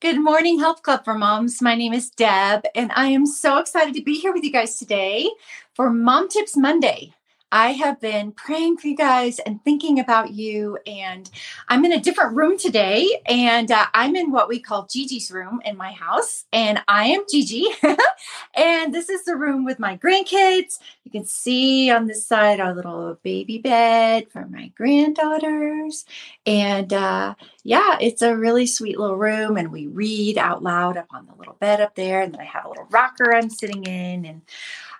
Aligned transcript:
Good 0.00 0.18
morning, 0.18 0.58
Help 0.58 0.82
Club 0.82 1.04
for 1.04 1.12
Moms. 1.12 1.60
My 1.60 1.74
name 1.74 1.92
is 1.92 2.08
Deb, 2.08 2.64
and 2.74 2.90
I 2.96 3.08
am 3.08 3.26
so 3.26 3.58
excited 3.58 3.92
to 3.96 4.02
be 4.02 4.14
here 4.14 4.32
with 4.32 4.42
you 4.42 4.50
guys 4.50 4.78
today 4.78 5.28
for 5.74 5.90
Mom 5.90 6.26
Tips 6.30 6.56
Monday. 6.56 7.12
I 7.52 7.72
have 7.72 8.00
been 8.00 8.32
praying 8.32 8.76
for 8.76 8.86
you 8.86 8.96
guys 8.96 9.40
and 9.40 9.62
thinking 9.64 9.98
about 9.98 10.32
you. 10.32 10.78
And 10.86 11.28
I'm 11.68 11.84
in 11.84 11.92
a 11.92 12.00
different 12.00 12.36
room 12.36 12.56
today. 12.56 13.08
And 13.26 13.70
uh, 13.70 13.86
I'm 13.92 14.14
in 14.14 14.30
what 14.30 14.48
we 14.48 14.60
call 14.60 14.86
Gigi's 14.86 15.30
room 15.30 15.60
in 15.64 15.76
my 15.76 15.92
house. 15.92 16.44
And 16.52 16.80
I 16.86 17.06
am 17.06 17.24
Gigi. 17.30 17.66
and 18.54 18.94
this 18.94 19.08
is 19.08 19.24
the 19.24 19.36
room 19.36 19.64
with 19.64 19.80
my 19.80 19.96
grandkids. 19.96 20.78
You 21.04 21.10
can 21.10 21.24
see 21.24 21.90
on 21.90 22.06
this 22.06 22.24
side 22.24 22.60
our 22.60 22.74
little 22.74 23.18
baby 23.22 23.58
bed 23.58 24.30
for 24.30 24.46
my 24.46 24.68
granddaughters. 24.76 26.04
And 26.46 26.92
uh, 26.92 27.34
yeah, 27.64 27.98
it's 28.00 28.22
a 28.22 28.36
really 28.36 28.66
sweet 28.66 28.98
little 28.98 29.16
room. 29.16 29.56
And 29.56 29.72
we 29.72 29.88
read 29.88 30.38
out 30.38 30.62
loud 30.62 30.96
up 30.96 31.08
on 31.12 31.26
the 31.26 31.34
little 31.34 31.56
bed 31.58 31.80
up 31.80 31.96
there. 31.96 32.20
And 32.22 32.32
then 32.32 32.40
I 32.40 32.44
have 32.44 32.64
a 32.64 32.68
little 32.68 32.86
rocker 32.90 33.34
I'm 33.34 33.50
sitting 33.50 33.84
in. 33.84 34.24
And 34.24 34.42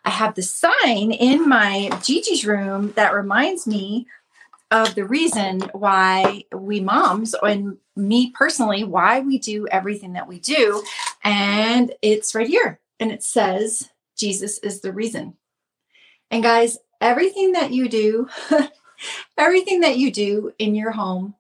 I 0.05 0.11
have 0.11 0.35
the 0.35 0.43
sign 0.43 1.13
in 1.13 1.49
my 1.49 1.91
Gigi's 2.03 2.45
room 2.45 2.93
that 2.93 3.15
reminds 3.15 3.67
me 3.67 4.07
of 4.71 4.95
the 4.95 5.05
reason 5.05 5.61
why 5.73 6.45
we 6.53 6.81
moms 6.81 7.35
and 7.43 7.77
me 7.97 8.31
personally 8.31 8.85
why 8.85 9.21
we 9.21 9.39
do 9.39 9.67
everything 9.69 10.13
that 10.13 10.29
we 10.29 10.39
do 10.39 10.83
and 11.25 11.93
it's 12.03 12.35
right 12.35 12.47
here 12.47 12.79
and 13.01 13.11
it 13.11 13.23
says 13.23 13.91
Jesus 14.17 14.59
is 14.59 14.81
the 14.81 14.93
reason. 14.93 15.35
And 16.31 16.43
guys, 16.43 16.79
everything 17.01 17.53
that 17.53 17.73
you 17.73 17.89
do 17.89 18.29
everything 19.39 19.81
that 19.81 19.99
you 19.99 20.11
do 20.13 20.53
in 20.59 20.75
your 20.75 20.91
home, 20.93 21.35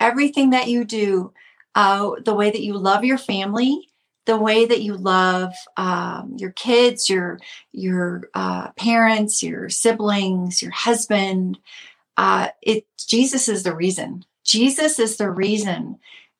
everything 0.00 0.50
that 0.50 0.68
you 0.68 0.84
do 0.84 1.32
uh, 1.74 2.12
the 2.24 2.34
way 2.34 2.50
that 2.50 2.62
you 2.62 2.76
love 2.76 3.04
your 3.04 3.18
family, 3.18 3.88
the 4.24 4.36
way 4.36 4.64
that 4.64 4.82
you 4.82 4.94
love 4.94 5.52
um, 5.76 6.36
your 6.38 6.52
kids, 6.52 7.08
your 7.10 7.38
your 7.72 8.28
uh, 8.34 8.70
parents, 8.72 9.42
your 9.42 9.68
siblings, 9.68 10.62
your 10.62 10.70
husband. 10.70 11.58
Uh, 12.16 12.48
it 12.60 12.86
Jesus 12.98 13.48
is 13.48 13.62
the 13.62 13.74
reason. 13.74 14.24
Jesus 14.44 14.98
is 14.98 15.16
the 15.16 15.30
reason 15.30 15.98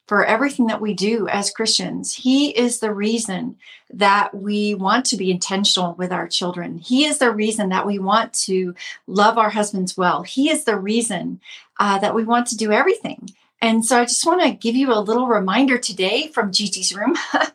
for 0.08 0.24
everything 0.24 0.66
that 0.66 0.80
we 0.80 0.94
do 0.94 1.28
as 1.28 1.50
Christians. 1.50 2.12
He 2.12 2.50
is 2.50 2.80
the 2.80 2.92
reason 2.92 3.56
that 3.90 4.34
we 4.34 4.74
want 4.74 5.06
to 5.06 5.16
be 5.16 5.30
intentional 5.30 5.94
with 5.94 6.12
our 6.12 6.28
children. 6.28 6.78
He 6.78 7.06
is 7.06 7.18
the 7.18 7.30
reason 7.30 7.68
that 7.70 7.86
we 7.86 7.98
want 7.98 8.32
to 8.44 8.74
love 9.06 9.38
our 9.38 9.50
husbands 9.50 9.96
well. 9.96 10.22
He 10.22 10.50
is 10.50 10.64
the 10.64 10.76
reason 10.76 11.40
uh, 11.78 11.98
that 12.00 12.14
we 12.14 12.24
want 12.24 12.48
to 12.48 12.56
do 12.56 12.72
everything. 12.72 13.30
And 13.62 13.84
so 13.84 14.00
I 14.00 14.04
just 14.04 14.26
want 14.26 14.42
to 14.42 14.50
give 14.50 14.74
you 14.74 14.92
a 14.92 14.98
little 14.98 15.28
reminder 15.28 15.78
today 15.78 16.26
from 16.26 16.50
Gigi's 16.50 16.94
room. 16.94 17.16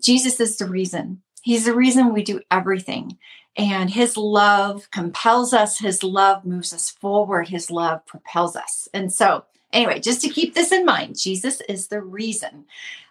Jesus 0.00 0.38
is 0.38 0.56
the 0.56 0.66
reason. 0.66 1.20
He's 1.42 1.64
the 1.64 1.74
reason 1.74 2.14
we 2.14 2.22
do 2.22 2.40
everything. 2.48 3.18
And 3.56 3.90
his 3.90 4.16
love 4.16 4.88
compels 4.92 5.52
us, 5.52 5.80
his 5.80 6.04
love 6.04 6.44
moves 6.44 6.72
us 6.72 6.90
forward, 6.90 7.48
his 7.48 7.72
love 7.72 8.06
propels 8.06 8.54
us. 8.54 8.88
And 8.94 9.12
so, 9.12 9.46
anyway, 9.72 9.98
just 9.98 10.20
to 10.20 10.28
keep 10.28 10.54
this 10.54 10.70
in 10.70 10.84
mind, 10.84 11.18
Jesus 11.18 11.60
is 11.68 11.88
the 11.88 12.00
reason. 12.00 12.66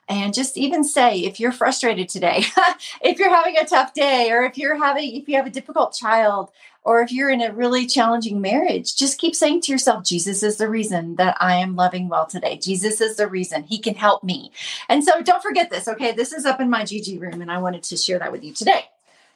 And 0.07 0.33
just 0.33 0.57
even 0.57 0.85
say 0.85 1.19
if 1.19 1.41
you're 1.41 1.51
frustrated 1.51 2.07
today, 2.07 2.45
if 3.01 3.19
you're 3.19 3.35
having 3.35 3.57
a 3.57 3.65
tough 3.65 3.93
day, 3.93 4.31
or 4.31 4.43
if 4.43 4.57
you're 4.57 4.81
having, 4.81 5.17
if 5.17 5.27
you 5.27 5.35
have 5.35 5.47
a 5.47 5.49
difficult 5.51 5.93
child, 5.93 6.51
or 6.87 7.01
if 7.01 7.11
you're 7.11 7.29
in 7.29 7.41
a 7.41 7.51
really 7.51 7.85
challenging 7.85 8.39
marriage, 8.39 8.95
just 8.95 9.19
keep 9.19 9.35
saying 9.35 9.59
to 9.59 9.73
yourself, 9.73 10.05
Jesus 10.05 10.41
is 10.41 10.55
the 10.55 10.69
reason 10.69 11.17
that 11.17 11.35
I 11.41 11.55
am 11.55 11.75
loving 11.75 12.07
well 12.07 12.25
today. 12.25 12.57
Jesus 12.57 13.01
is 13.01 13.17
the 13.17 13.27
reason 13.27 13.63
he 13.63 13.77
can 13.77 13.93
help 13.93 14.23
me. 14.23 14.53
And 14.87 15.03
so 15.03 15.21
don't 15.21 15.43
forget 15.43 15.69
this, 15.69 15.89
okay? 15.89 16.13
This 16.13 16.31
is 16.31 16.45
up 16.45 16.61
in 16.61 16.69
my 16.69 16.85
Gigi 16.85 17.17
room, 17.17 17.41
and 17.41 17.51
I 17.51 17.57
wanted 17.57 17.83
to 17.83 17.97
share 17.97 18.19
that 18.19 18.31
with 18.31 18.41
you 18.41 18.53
today. 18.53 18.85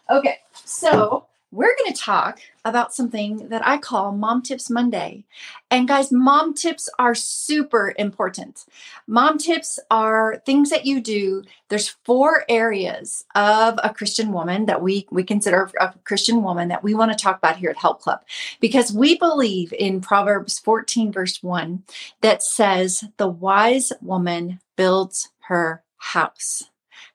Okay, 0.10 0.38
so 0.54 1.26
we're 1.52 1.76
going 1.78 1.94
to 1.94 2.00
talk 2.00 2.40
about 2.64 2.94
something 2.94 3.50
that 3.50 3.66
I 3.68 3.78
call 3.78 4.14
Mom 4.14 4.42
Tips 4.42 4.70
Monday. 4.70 5.26
And 5.70 5.88
guys, 5.88 6.12
mom 6.12 6.54
tips 6.54 6.90
are 6.98 7.14
super 7.14 7.94
important. 7.98 8.66
Mom 9.06 9.38
tips 9.38 9.78
are 9.90 10.42
things 10.46 10.70
that 10.70 10.86
you 10.86 11.02
do. 11.02 11.44
There's 11.68 11.90
four 12.06 12.46
areas 12.48 13.26
of 13.36 13.80
a 13.84 13.94
Christian 13.94 14.32
woman 14.32 14.66
that 14.68 14.82
we 14.82 15.08
we 15.12 15.24
consider 15.24 15.70
a 15.80 15.94
Christian 16.06 16.42
woman 16.42 16.70
that 16.70 16.84
we 16.84 16.94
want 16.94 17.12
to 17.12 17.22
talk 17.22 17.38
about 17.38 17.58
here 17.58 17.70
at 17.70 17.78
Help 17.78 18.02
Club 18.02 18.22
because 18.60 18.94
we 18.94 19.18
believe 19.18 19.74
in 19.74 20.02
Proverbs 20.02 20.60
14 20.60 21.12
verse 21.12 21.44
1 21.44 21.84
that 22.22 22.44
says 22.44 23.04
the 23.18 23.28
wise 23.28 23.92
woman 24.02 24.60
builds 24.78 25.30
her 25.48 25.84
house. 25.98 26.71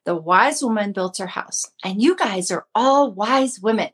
The 0.06 0.14
wise 0.14 0.62
woman 0.62 0.92
built 0.92 1.18
her 1.18 1.26
house. 1.26 1.66
And 1.84 2.00
you 2.00 2.16
guys 2.16 2.50
are 2.52 2.64
all 2.74 3.10
wise 3.12 3.60
women, 3.60 3.90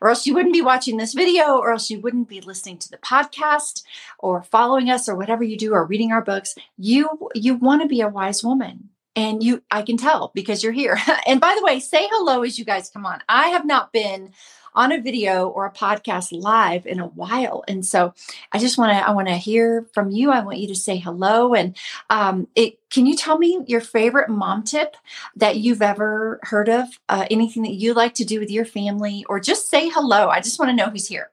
or 0.00 0.10
else 0.10 0.26
you 0.26 0.34
wouldn't 0.34 0.52
be 0.52 0.62
watching 0.62 0.98
this 0.98 1.14
video, 1.14 1.56
or 1.56 1.72
else 1.72 1.90
you 1.90 2.00
wouldn't 2.00 2.28
be 2.28 2.42
listening 2.42 2.78
to 2.78 2.90
the 2.90 2.98
podcast 2.98 3.82
or 4.18 4.42
following 4.42 4.90
us 4.90 5.08
or 5.08 5.16
whatever 5.16 5.42
you 5.42 5.56
do 5.56 5.72
or 5.72 5.86
reading 5.86 6.12
our 6.12 6.22
books. 6.22 6.54
You 6.76 7.30
you 7.34 7.56
want 7.56 7.82
to 7.82 7.88
be 7.88 8.02
a 8.02 8.08
wise 8.08 8.44
woman. 8.44 8.90
And 9.16 9.42
you 9.42 9.62
I 9.70 9.82
can 9.82 9.96
tell 9.96 10.32
because 10.34 10.62
you're 10.62 10.72
here. 10.72 10.98
and 11.26 11.40
by 11.40 11.54
the 11.58 11.64
way, 11.64 11.80
say 11.80 12.06
hello 12.10 12.42
as 12.42 12.58
you 12.58 12.64
guys 12.64 12.90
come 12.90 13.06
on. 13.06 13.22
I 13.28 13.48
have 13.48 13.64
not 13.64 13.92
been 13.92 14.32
on 14.74 14.92
a 14.92 15.00
video 15.00 15.48
or 15.48 15.66
a 15.66 15.72
podcast 15.72 16.28
live 16.32 16.86
in 16.86 17.00
a 17.00 17.06
while. 17.06 17.64
And 17.68 17.84
so 17.84 18.14
I 18.52 18.58
just 18.58 18.78
want 18.78 18.92
to, 18.92 19.08
I 19.08 19.12
want 19.12 19.28
to 19.28 19.36
hear 19.36 19.86
from 19.92 20.10
you. 20.10 20.30
I 20.30 20.40
want 20.40 20.58
you 20.58 20.68
to 20.68 20.74
say 20.74 20.96
hello. 20.96 21.54
And 21.54 21.76
um, 22.10 22.48
it, 22.54 22.78
can 22.90 23.06
you 23.06 23.16
tell 23.16 23.38
me 23.38 23.60
your 23.66 23.80
favorite 23.80 24.28
mom 24.28 24.62
tip 24.62 24.96
that 25.36 25.56
you've 25.56 25.82
ever 25.82 26.38
heard 26.42 26.68
of? 26.68 26.86
Uh, 27.08 27.26
anything 27.30 27.62
that 27.64 27.74
you 27.74 27.92
like 27.92 28.14
to 28.14 28.24
do 28.24 28.38
with 28.38 28.50
your 28.50 28.64
family, 28.64 29.24
or 29.28 29.40
just 29.40 29.68
say 29.68 29.88
hello? 29.88 30.28
I 30.28 30.40
just 30.40 30.58
want 30.58 30.70
to 30.70 30.76
know 30.76 30.90
who's 30.90 31.08
here. 31.08 31.30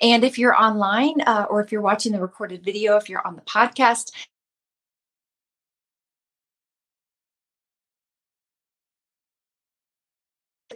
And 0.00 0.24
if 0.24 0.38
you're 0.38 0.60
online 0.60 1.20
uh, 1.20 1.46
or 1.48 1.60
if 1.60 1.70
you're 1.70 1.80
watching 1.80 2.12
the 2.12 2.20
recorded 2.20 2.64
video, 2.64 2.96
if 2.96 3.08
you're 3.08 3.24
on 3.24 3.36
the 3.36 3.42
podcast, 3.42 4.10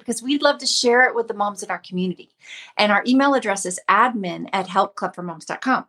because 0.09 0.23
we'd 0.23 0.41
love 0.41 0.57
to 0.57 0.67
share 0.67 1.05
it 1.05 1.15
with 1.15 1.29
the 1.29 1.35
moms 1.35 1.63
in 1.63 1.71
our 1.71 1.79
community. 1.79 2.31
And 2.79 2.91
our 2.91 3.05
email 3.07 3.35
address 3.35 3.67
is 3.67 3.79
admin 3.91 4.49
at 4.55 4.67
helpclubformoms.com. 4.67 5.85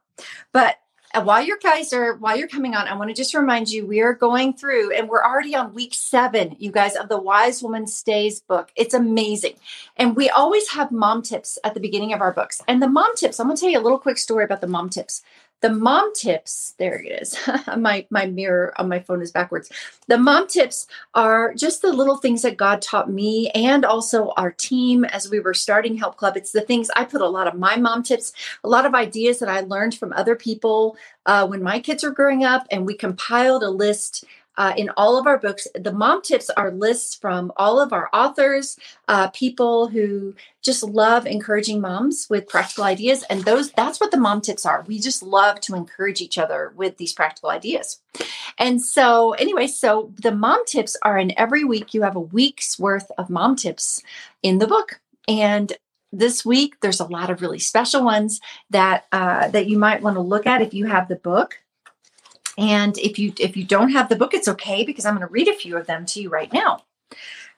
But 0.52 0.76
uh, 1.14 1.22
while 1.24 1.42
your 1.42 1.58
guys 1.64 1.94
are 1.94 2.16
while 2.18 2.36
you're 2.38 2.50
coming 2.50 2.76
on, 2.76 2.86
I 2.86 2.96
want 2.96 3.10
to 3.10 3.16
just 3.16 3.34
remind 3.34 3.70
you 3.70 3.88
we 3.88 4.02
are 4.02 4.14
going 4.14 4.54
through 4.54 4.92
and 4.92 5.08
we're 5.08 5.24
already 5.24 5.56
on 5.56 5.74
week 5.74 5.94
seven, 5.94 6.58
you 6.60 6.70
guys, 6.70 6.98
of 6.98 7.08
the 7.08 7.18
Wise 7.18 7.64
Woman 7.64 7.88
Stays 7.88 8.42
book. 8.42 8.72
It's 8.76 8.94
amazing. 8.94 9.54
And 9.96 10.18
we 10.18 10.30
always 10.30 10.70
have 10.70 10.92
mom 10.92 11.22
tips 11.22 11.58
at 11.64 11.74
the 11.74 11.80
beginning 11.80 12.12
of 12.12 12.20
our 12.20 12.34
books. 12.34 12.62
And 12.68 12.82
the 12.82 12.90
mom 12.90 13.16
tips, 13.16 13.40
I'm 13.40 13.48
gonna 13.48 13.58
tell 13.58 13.70
you 13.70 13.80
a 13.80 13.82
little 13.82 13.98
quick 13.98 14.18
story 14.18 14.44
about 14.44 14.60
the 14.60 14.68
mom 14.68 14.90
tips 14.90 15.24
the 15.62 15.70
mom 15.70 16.14
tips 16.14 16.74
there 16.78 17.00
it 17.02 17.22
is. 17.22 17.38
My 17.78 18.06
my 18.10 18.26
mirror 18.26 18.74
on 18.78 18.88
my 18.88 19.00
phone 19.00 19.22
is 19.22 19.32
backwards. 19.32 19.72
The 20.08 20.18
mom 20.18 20.48
tips 20.48 20.88
are 21.14 21.54
just 21.54 21.82
the 21.82 21.92
little 21.92 22.18
things 22.18 22.42
that 22.42 22.58
god 22.58 22.82
taught 22.82 23.10
me 23.10 23.50
and 23.52 23.86
also 23.86 24.32
our 24.38 24.52
team 24.52 25.06
as 25.06 25.30
we 25.30 25.40
were 25.40 25.54
starting 25.54 25.98
help 25.98 26.18
club. 26.18 26.38
It's 26.38 26.52
the 26.52 26.62
things 26.62 26.90
i 26.96 27.04
put 27.04 27.22
a 27.22 27.28
lot 27.28 27.48
of 27.48 27.56
my 27.56 27.76
mom 27.76 28.04
tips 28.04 28.34
a 28.64 28.70
lot 28.70 28.86
of 28.86 28.94
ideas 28.94 29.40
that 29.40 29.50
i 29.50 29.62
learned 29.62 29.96
from 29.96 30.14
other 30.14 30.36
people 30.36 30.98
uh, 31.26 31.46
when 31.48 31.62
my 31.62 31.80
kids 31.80 32.04
were 32.04 32.12
growing 32.12 32.44
up 32.44 32.66
and 32.72 32.86
we 32.86 32.94
compiled 32.94 33.64
a 33.64 33.70
list 33.70 34.26
uh, 34.60 34.74
in 34.76 34.90
all 34.98 35.18
of 35.18 35.26
our 35.26 35.40
books. 35.40 35.68
The 35.74 35.94
mom 35.94 36.22
tips 36.22 36.50
are 36.52 36.70
lists 36.70 37.16
from 37.16 37.52
all 37.56 37.80
of 37.80 37.94
our 37.94 38.10
authors, 38.14 38.78
uh, 39.08 39.30
people 39.30 39.88
who 39.88 40.36
just 40.62 40.84
love 40.84 41.26
encouraging 41.26 41.80
moms 41.80 42.28
with 42.30 42.48
practical 42.48 42.84
ideas, 42.84 43.24
and 43.30 43.44
those 43.46 43.72
that's 43.72 44.02
what 44.02 44.12
the 44.12 44.18
mom 44.18 44.42
tips 44.42 44.66
are. 44.66 44.84
We 44.86 45.00
just 45.00 45.24
love 45.24 45.62
to 45.62 45.76
encourage 45.76 46.22
each 46.22 46.38
other 46.38 46.74
with 46.76 46.98
these 46.98 47.14
practical 47.14 47.50
ideas. 47.50 48.02
And 48.58 48.82
so, 48.82 49.32
anyway, 49.34 49.68
so 49.68 50.12
the 50.22 50.34
mom 50.34 50.66
tips 50.66 50.98
are 51.04 51.18
in 51.18 51.34
every 51.40 51.64
week. 51.64 51.94
You 51.94 52.02
have 52.02 52.18
a 52.18 52.20
week's 52.20 52.78
worth 52.78 53.10
of 53.18 53.30
mom 53.30 53.56
tips 53.56 54.04
in 54.44 54.58
the 54.58 54.68
book, 54.68 55.00
and 55.28 55.72
this 56.12 56.44
week 56.44 56.76
there's 56.82 57.00
a 57.00 57.06
lot 57.06 57.30
of 57.30 57.42
really 57.42 57.60
special 57.60 58.04
ones 58.04 58.42
that 58.72 59.06
uh, 59.14 59.48
that 59.48 59.68
you 59.68 59.80
might 59.80 60.02
want 60.02 60.18
to 60.18 60.22
look 60.22 60.46
at 60.46 60.62
if 60.62 60.74
you 60.74 60.86
have 60.88 61.08
the 61.08 61.16
book 61.16 61.60
and 62.60 62.98
if 62.98 63.18
you 63.18 63.32
if 63.40 63.56
you 63.56 63.64
don't 63.64 63.92
have 63.92 64.10
the 64.10 64.18
book, 64.18 64.34
it's 64.34 64.50
okay 64.50 64.84
because 64.84 65.06
I'm 65.06 65.16
going 65.16 65.26
to 65.26 65.32
read 65.32 65.48
a 65.48 65.56
few 65.56 65.78
of 65.78 65.88
them 65.88 66.06
to 66.08 66.22
you 66.22 66.30
right 66.30 66.52
now. 66.52 66.84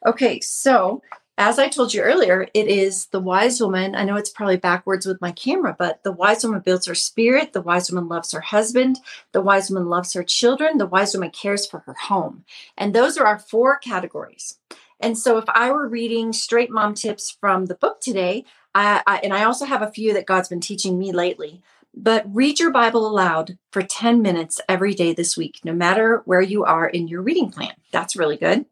Okay, 0.05 0.39
so 0.39 1.01
as 1.39 1.57
I 1.57 1.69
told 1.69 1.91
you 1.91 2.01
earlier, 2.01 2.47
it 2.53 2.67
is 2.67 3.07
the 3.07 3.19
wise 3.19 3.59
woman. 3.59 3.95
I 3.95 4.03
know 4.03 4.15
it's 4.15 4.29
probably 4.29 4.57
backwards 4.57 5.07
with 5.07 5.19
my 5.19 5.31
camera, 5.31 5.75
but 5.77 6.03
the 6.03 6.11
wise 6.11 6.43
woman 6.43 6.61
builds 6.61 6.85
her 6.85 6.93
spirit. 6.93 7.53
The 7.53 7.61
wise 7.61 7.91
woman 7.91 8.09
loves 8.09 8.31
her 8.31 8.41
husband. 8.41 8.99
The 9.31 9.41
wise 9.41 9.71
woman 9.71 9.89
loves 9.89 10.13
her 10.13 10.23
children. 10.23 10.77
The 10.77 10.85
wise 10.85 11.15
woman 11.15 11.31
cares 11.31 11.65
for 11.65 11.79
her 11.79 11.95
home. 11.95 12.45
And 12.77 12.93
those 12.93 13.17
are 13.17 13.25
our 13.25 13.39
four 13.39 13.79
categories. 13.79 14.59
And 14.99 15.17
so 15.17 15.39
if 15.39 15.45
I 15.49 15.71
were 15.71 15.87
reading 15.87 16.31
straight 16.31 16.69
mom 16.69 16.93
tips 16.93 17.35
from 17.39 17.65
the 17.65 17.75
book 17.75 18.01
today, 18.01 18.45
I, 18.75 19.01
I, 19.07 19.17
and 19.23 19.33
I 19.33 19.45
also 19.45 19.65
have 19.65 19.81
a 19.81 19.91
few 19.91 20.13
that 20.13 20.27
God's 20.27 20.49
been 20.49 20.61
teaching 20.61 20.99
me 20.99 21.11
lately, 21.11 21.63
but 21.93 22.23
read 22.33 22.59
your 22.59 22.71
Bible 22.71 23.07
aloud 23.07 23.57
for 23.71 23.81
10 23.81 24.21
minutes 24.21 24.61
every 24.69 24.93
day 24.93 25.13
this 25.13 25.35
week, 25.35 25.59
no 25.63 25.73
matter 25.73 26.21
where 26.25 26.41
you 26.41 26.63
are 26.63 26.87
in 26.87 27.07
your 27.07 27.21
reading 27.21 27.51
plan. 27.51 27.73
That's 27.91 28.15
really 28.15 28.37
good. 28.37 28.65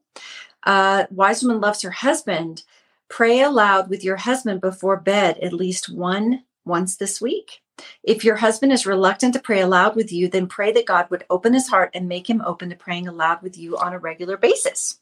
Uh, 0.63 1.05
Wise 1.11 1.43
Woman 1.43 1.61
Loves 1.61 1.81
Her 1.81 1.91
Husband. 1.91 2.63
Pray 3.09 3.41
aloud 3.41 3.89
with 3.89 4.03
your 4.03 4.17
husband 4.17 4.61
before 4.61 4.97
bed 4.97 5.39
at 5.39 5.51
least 5.51 5.89
one 5.89 6.43
once 6.65 6.95
this 6.95 7.19
week. 7.19 7.61
If 8.03 8.23
your 8.23 8.35
husband 8.35 8.71
is 8.71 8.85
reluctant 8.85 9.33
to 9.33 9.39
pray 9.39 9.61
aloud 9.61 9.95
with 9.95 10.11
you, 10.11 10.27
then 10.27 10.47
pray 10.47 10.71
that 10.73 10.85
God 10.85 11.09
would 11.09 11.25
open 11.29 11.53
his 11.53 11.67
heart 11.67 11.91
and 11.93 12.07
make 12.07 12.29
him 12.29 12.41
open 12.45 12.69
to 12.69 12.75
praying 12.75 13.07
aloud 13.07 13.41
with 13.41 13.57
you 13.57 13.77
on 13.77 13.93
a 13.93 13.99
regular 13.99 14.37
basis. 14.37 14.99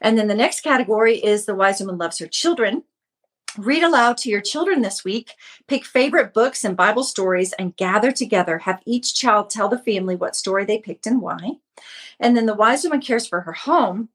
And 0.00 0.18
then 0.18 0.28
the 0.28 0.34
next 0.34 0.62
category 0.62 1.16
is 1.16 1.44
the 1.44 1.54
wise 1.54 1.80
woman 1.80 1.98
loves 1.98 2.18
her 2.18 2.26
children. 2.26 2.84
Read 3.56 3.84
aloud 3.84 4.16
to 4.18 4.28
your 4.28 4.40
children 4.40 4.82
this 4.82 5.04
week. 5.04 5.34
Pick 5.68 5.84
favorite 5.84 6.34
books 6.34 6.64
and 6.64 6.76
Bible 6.76 7.04
stories 7.04 7.52
and 7.52 7.76
gather 7.76 8.10
together. 8.10 8.58
Have 8.58 8.82
each 8.84 9.14
child 9.14 9.48
tell 9.48 9.68
the 9.68 9.78
family 9.78 10.16
what 10.16 10.34
story 10.34 10.64
they 10.64 10.78
picked 10.78 11.06
and 11.06 11.20
why. 11.22 11.52
And 12.18 12.36
then 12.36 12.46
the 12.46 12.54
wise 12.54 12.82
woman 12.82 13.00
cares 13.00 13.26
for 13.26 13.42
her 13.42 13.52
home 13.52 14.08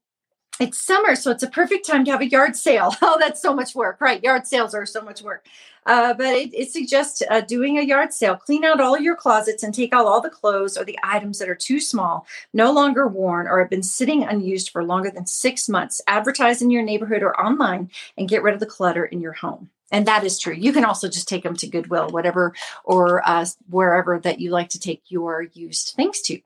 it's 0.60 0.78
summer, 0.78 1.16
so 1.16 1.30
it's 1.30 1.42
a 1.42 1.48
perfect 1.48 1.86
time 1.86 2.04
to 2.04 2.10
have 2.10 2.20
a 2.20 2.28
yard 2.28 2.54
sale. 2.56 2.94
Oh, 3.02 3.16
that's 3.18 3.40
so 3.42 3.54
much 3.54 3.74
work, 3.74 4.00
right? 4.00 4.22
Yard 4.22 4.46
sales 4.46 4.74
are 4.74 4.86
so 4.86 5.00
much 5.00 5.22
work. 5.22 5.46
Uh, 5.86 6.14
but 6.14 6.26
it, 6.26 6.54
it 6.54 6.70
suggests 6.70 7.22
uh, 7.28 7.40
doing 7.40 7.78
a 7.78 7.82
yard 7.82 8.12
sale. 8.12 8.36
Clean 8.36 8.64
out 8.64 8.80
all 8.80 8.98
your 8.98 9.16
closets 9.16 9.62
and 9.62 9.74
take 9.74 9.92
out 9.92 10.06
all 10.06 10.20
the 10.20 10.30
clothes 10.30 10.76
or 10.76 10.84
the 10.84 10.98
items 11.02 11.38
that 11.38 11.48
are 11.48 11.54
too 11.54 11.80
small, 11.80 12.26
no 12.52 12.70
longer 12.72 13.08
worn, 13.08 13.48
or 13.48 13.58
have 13.58 13.70
been 13.70 13.82
sitting 13.82 14.22
unused 14.22 14.70
for 14.70 14.84
longer 14.84 15.10
than 15.10 15.26
six 15.26 15.68
months. 15.68 16.00
Advertise 16.06 16.62
in 16.62 16.70
your 16.70 16.82
neighborhood 16.82 17.22
or 17.22 17.38
online 17.40 17.90
and 18.16 18.28
get 18.28 18.42
rid 18.42 18.54
of 18.54 18.60
the 18.60 18.66
clutter 18.66 19.04
in 19.06 19.20
your 19.20 19.32
home 19.32 19.70
and 19.90 20.06
that 20.06 20.24
is 20.24 20.38
true. 20.38 20.54
You 20.54 20.72
can 20.72 20.84
also 20.84 21.08
just 21.08 21.28
take 21.28 21.42
them 21.42 21.56
to 21.56 21.66
Goodwill, 21.66 22.08
whatever, 22.08 22.54
or 22.84 23.26
uh, 23.28 23.46
wherever 23.68 24.18
that 24.20 24.40
you 24.40 24.50
like 24.50 24.68
to 24.70 24.80
take 24.80 25.02
your 25.08 25.42
used 25.52 25.94
things 25.96 26.20
to. 26.22 26.40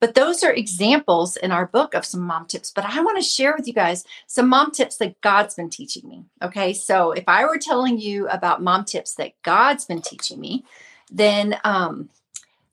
But 0.00 0.14
those 0.14 0.42
are 0.42 0.52
examples 0.52 1.36
in 1.36 1.52
our 1.52 1.66
book 1.66 1.94
of 1.94 2.04
some 2.04 2.22
mom 2.22 2.46
tips. 2.46 2.70
But 2.70 2.84
I 2.84 3.00
want 3.00 3.18
to 3.18 3.28
share 3.28 3.54
with 3.56 3.66
you 3.66 3.72
guys 3.72 4.04
some 4.26 4.48
mom 4.48 4.72
tips 4.72 4.96
that 4.96 5.20
God's 5.20 5.54
been 5.54 5.70
teaching 5.70 6.08
me. 6.08 6.24
Okay. 6.42 6.72
So 6.72 7.12
if 7.12 7.24
I 7.28 7.44
were 7.44 7.58
telling 7.58 7.98
you 7.98 8.28
about 8.28 8.62
mom 8.62 8.84
tips 8.84 9.14
that 9.14 9.32
God's 9.42 9.84
been 9.84 10.02
teaching 10.02 10.40
me, 10.40 10.64
then 11.10 11.58
um, 11.64 12.08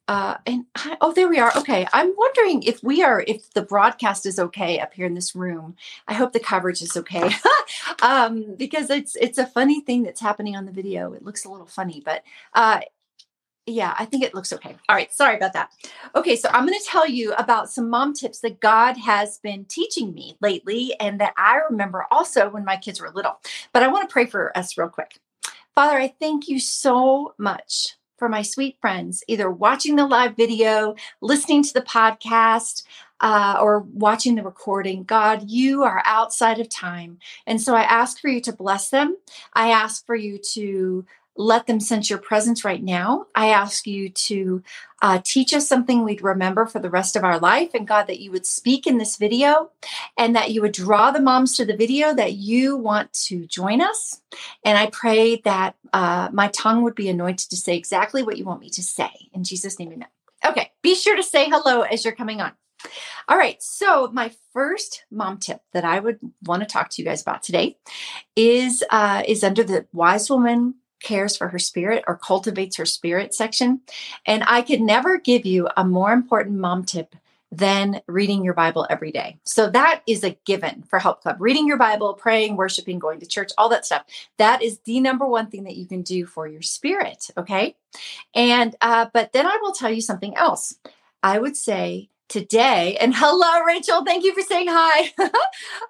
uh, 0.08 0.38
and 0.46 0.66
I, 0.76 0.98
oh, 1.02 1.12
there 1.12 1.28
we 1.28 1.40
are. 1.40 1.52
Okay, 1.58 1.86
I'm 1.92 2.14
wondering 2.18 2.64
if 2.64 2.82
we 2.84 3.04
are, 3.04 3.24
if 3.28 3.54
the 3.54 3.62
broadcast 3.62 4.26
is 4.26 4.40
okay 4.40 4.80
up 4.80 4.94
here 4.94 5.06
in 5.06 5.16
this 5.16 5.36
room. 5.36 5.76
I 6.08 6.14
hope 6.14 6.32
the 6.32 6.40
coverage 6.40 6.82
is 6.82 6.96
okay, 6.96 7.30
um, 8.02 8.56
because 8.56 8.90
it's 8.90 9.16
it's 9.18 9.38
a 9.38 9.46
funny 9.46 9.82
thing 9.82 10.04
that's 10.04 10.22
happening 10.22 10.56
on 10.56 10.66
the 10.66 10.72
video. 10.72 11.14
It 11.14 11.24
looks 11.24 11.44
a 11.44 11.50
little 11.50 11.66
funny, 11.66 12.02
but 12.06 12.24
uh, 12.54 12.82
yeah, 13.66 13.96
I 14.00 14.06
think 14.06 14.24
it 14.24 14.34
looks 14.34 14.54
okay. 14.54 14.78
All 14.88 14.96
right, 14.96 15.14
sorry 15.14 15.36
about 15.36 15.52
that. 15.54 15.72
Okay, 16.16 16.38
so 16.38 16.48
I'm 16.54 16.66
going 16.66 16.80
to 16.80 16.86
tell 16.86 17.08
you 17.08 17.34
about 17.34 17.70
some 17.70 17.90
mom 17.90 18.14
tips 18.14 18.40
that 18.40 18.62
God 18.62 18.96
has 18.98 19.40
been 19.40 19.66
teaching 19.66 20.14
me 20.14 20.38
lately, 20.42 20.96
and 21.02 21.20
that 21.20 21.34
I 21.38 21.60
remember 21.70 22.06
also 22.10 22.50
when 22.50 22.64
my 22.64 22.78
kids 22.78 23.02
were 23.02 23.12
little. 23.12 23.42
But 23.74 23.84
I 23.84 23.90
want 23.90 24.08
to 24.08 24.14
pray 24.14 24.26
for 24.26 24.58
us 24.58 24.78
real 24.78 24.88
quick. 24.88 25.20
Father, 25.76 25.98
I 25.98 26.16
thank 26.18 26.48
you 26.48 26.60
so 26.60 27.36
much 27.38 27.97
for 28.18 28.30
my 28.30 28.42
sweet 28.42 28.78
friends, 28.82 29.24
either 29.28 29.50
watching 29.50 29.96
the 29.96 30.06
live 30.06 30.36
video, 30.36 30.96
listening 31.22 31.64
to 31.64 31.74
the 31.74 31.82
podcast, 31.82 32.84
uh, 33.20 33.58
or 33.60 33.80
watching 33.80 34.36
the 34.36 34.44
recording. 34.44 35.04
God, 35.04 35.50
you 35.50 35.84
are 35.84 36.02
outside 36.06 36.60
of 36.60 36.70
time. 36.70 37.20
And 37.46 37.62
so 37.62 37.76
I 37.76 37.82
ask 37.82 38.20
for 38.20 38.28
you 38.28 38.42
to 38.42 38.54
bless 38.54 38.90
them. 38.90 39.18
I 39.54 39.72
ask 39.72 40.06
for 40.06 40.16
you 40.16 40.38
to 40.54 41.06
let 41.38 41.68
them 41.68 41.80
sense 41.80 42.10
your 42.10 42.20
presence 42.20 42.66
right 42.66 42.84
now. 42.84 43.28
I 43.36 43.50
ask 43.50 43.86
you 43.86 44.10
to 44.10 44.64
uh, 45.02 45.22
teach 45.24 45.54
us 45.54 45.68
something 45.68 46.04
we'd 46.04 46.24
remember 46.24 46.66
for 46.66 46.80
the 46.80 46.90
rest 46.90 47.16
of 47.16 47.24
our 47.24 47.40
life. 47.40 47.72
And 47.74 47.88
God, 47.88 48.08
that 48.08 48.20
you 48.20 48.32
would 48.32 48.46
speak 48.46 48.88
in 48.88 48.98
this 48.98 49.18
video 49.18 49.70
and 50.18 50.36
that 50.36 50.52
you 50.52 50.62
would 50.62 50.72
draw 50.72 51.12
the 51.12 51.22
moms 51.22 51.56
to 51.58 51.66
the 51.66 51.78
video 51.78 52.14
that 52.16 52.34
you 52.34 52.76
want 52.76 53.14
to 53.14 53.46
join 53.46 53.82
us. 53.82 54.22
And 54.66 54.78
I 54.78 54.88
pray 54.88 55.38
that 55.46 55.76
uh, 55.94 56.30
my 56.34 56.48
tongue 56.50 56.82
would 56.84 56.96
be 56.96 57.10
anointed 57.10 57.50
to 57.52 57.56
say 57.56 57.78
exactly 57.78 58.24
what 58.24 58.38
you 58.38 58.46
want 58.46 58.62
me 58.62 58.70
to 58.72 58.84
say. 58.84 59.12
In 59.34 59.44
Jesus' 59.44 59.78
name, 59.78 59.94
amen. 59.94 60.08
Okay, 60.46 60.72
be 60.82 60.96
sure 60.96 61.16
to 61.16 61.24
say 61.24 61.46
hello 61.50 61.82
as 61.82 62.04
you're 62.04 62.16
coming 62.16 62.42
on. 62.42 62.52
All 63.28 63.38
right, 63.38 63.62
so 63.62 64.10
my 64.14 64.32
first 64.54 65.04
mom 65.12 65.38
tip 65.40 65.62
that 65.74 65.84
I 65.84 66.00
would 66.00 66.20
want 66.44 66.62
to 66.62 66.68
talk 66.68 66.90
to 66.92 67.02
you 67.02 67.08
guys 67.08 67.22
about 67.22 67.44
today 67.44 67.78
is 68.36 68.84
uh, 68.90 69.24
is 69.28 69.44
under 69.44 69.64
the 69.64 69.88
wise 69.92 70.30
woman 70.30 70.76
cares 71.02 71.38
for 71.38 71.50
her 71.50 71.60
spirit 71.60 72.04
or 72.08 72.18
cultivates 72.18 72.78
her 72.78 72.86
spirit 72.86 73.34
section. 73.34 73.82
And 74.26 74.44
I 74.48 74.62
could 74.62 74.82
never 74.82 75.18
give 75.18 75.46
you 75.46 75.68
a 75.78 75.86
more 75.86 76.12
important 76.12 76.58
mom 76.58 76.86
tip 76.86 77.16
than 77.52 78.02
reading 78.08 78.44
your 78.44 78.54
Bible 78.54 78.86
every 78.90 79.12
day. 79.12 79.40
So 79.46 79.70
that 79.70 80.02
is 80.06 80.24
a 80.24 80.38
given 80.46 80.84
for 80.90 81.00
Help 81.00 81.22
Club. 81.22 81.38
Reading 81.40 81.66
your 81.66 81.78
Bible, 81.78 82.14
praying, 82.14 82.58
worshiping, 82.58 83.00
going 83.00 83.20
to 83.22 83.26
church, 83.26 83.52
all 83.58 83.70
that 83.70 83.86
stuff. 83.86 84.04
That 84.38 84.62
is 84.62 84.80
the 84.80 85.00
number 85.00 85.26
one 85.26 85.48
thing 85.48 85.64
that 85.64 85.78
you 85.78 85.86
can 85.86 86.02
do 86.02 86.26
for 86.26 86.46
your 86.48 86.62
spirit. 86.62 87.30
Okay. 87.38 87.76
And, 88.36 88.76
uh, 88.82 89.08
but 89.14 89.32
then 89.32 89.46
I 89.46 89.58
will 89.62 89.72
tell 89.72 89.90
you 89.90 90.02
something 90.02 90.36
else. 90.36 90.76
I 91.24 91.40
would 91.40 91.56
say 91.56 92.10
today. 92.28 92.98
And 93.00 93.14
hello, 93.16 93.64
Rachel. 93.66 94.04
Thank 94.04 94.24
you 94.24 94.34
for 94.34 94.42
saying 94.42 94.68
hi. 94.70 95.12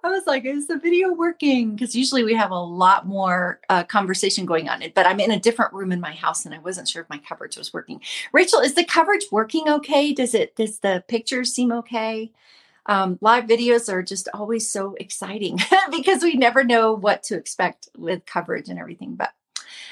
I 0.04 0.10
was 0.10 0.28
like, 0.28 0.46
is 0.46 0.68
the 0.68 0.78
video 0.78 1.14
working? 1.14 1.76
Because 1.76 1.96
usually 1.96 2.24
we 2.24 2.34
have 2.36 2.52
a 2.52 2.60
lot 2.60 3.08
more 3.08 3.60
uh, 3.70 3.84
conversation 3.84 4.46
going 4.46 4.70
on, 4.70 4.84
but 4.96 5.06
I'm 5.06 5.20
in 5.20 5.32
a 5.32 5.40
different 5.40 5.74
room 5.74 5.92
in 5.92 6.00
my 6.00 6.14
house 6.14 6.46
and 6.46 6.54
I 6.54 6.60
wasn't 6.60 6.88
sure 6.88 7.02
if 7.02 7.10
my 7.10 7.18
coverage 7.18 7.58
was 7.58 7.74
working. 7.74 8.02
Rachel, 8.34 8.60
is 8.60 8.76
the 8.76 8.86
coverage 8.86 9.26
working 9.32 9.68
okay? 9.68 10.14
Does 10.14 10.34
it, 10.34 10.56
does 10.56 10.80
the 10.80 11.04
pictures 11.08 11.54
seem 11.54 11.72
okay? 11.72 12.32
Um, 12.88 13.18
live 13.20 13.46
videos 13.46 13.92
are 13.92 14.02
just 14.02 14.30
always 14.34 14.70
so 14.70 14.96
exciting 15.00 15.60
because 15.92 16.24
we 16.24 16.36
never 16.36 16.64
know 16.64 16.94
what 16.94 17.24
to 17.24 17.36
expect 17.36 17.90
with 17.98 18.26
coverage 18.26 18.70
and 18.70 18.80
everything. 18.80 19.16
But 19.16 19.32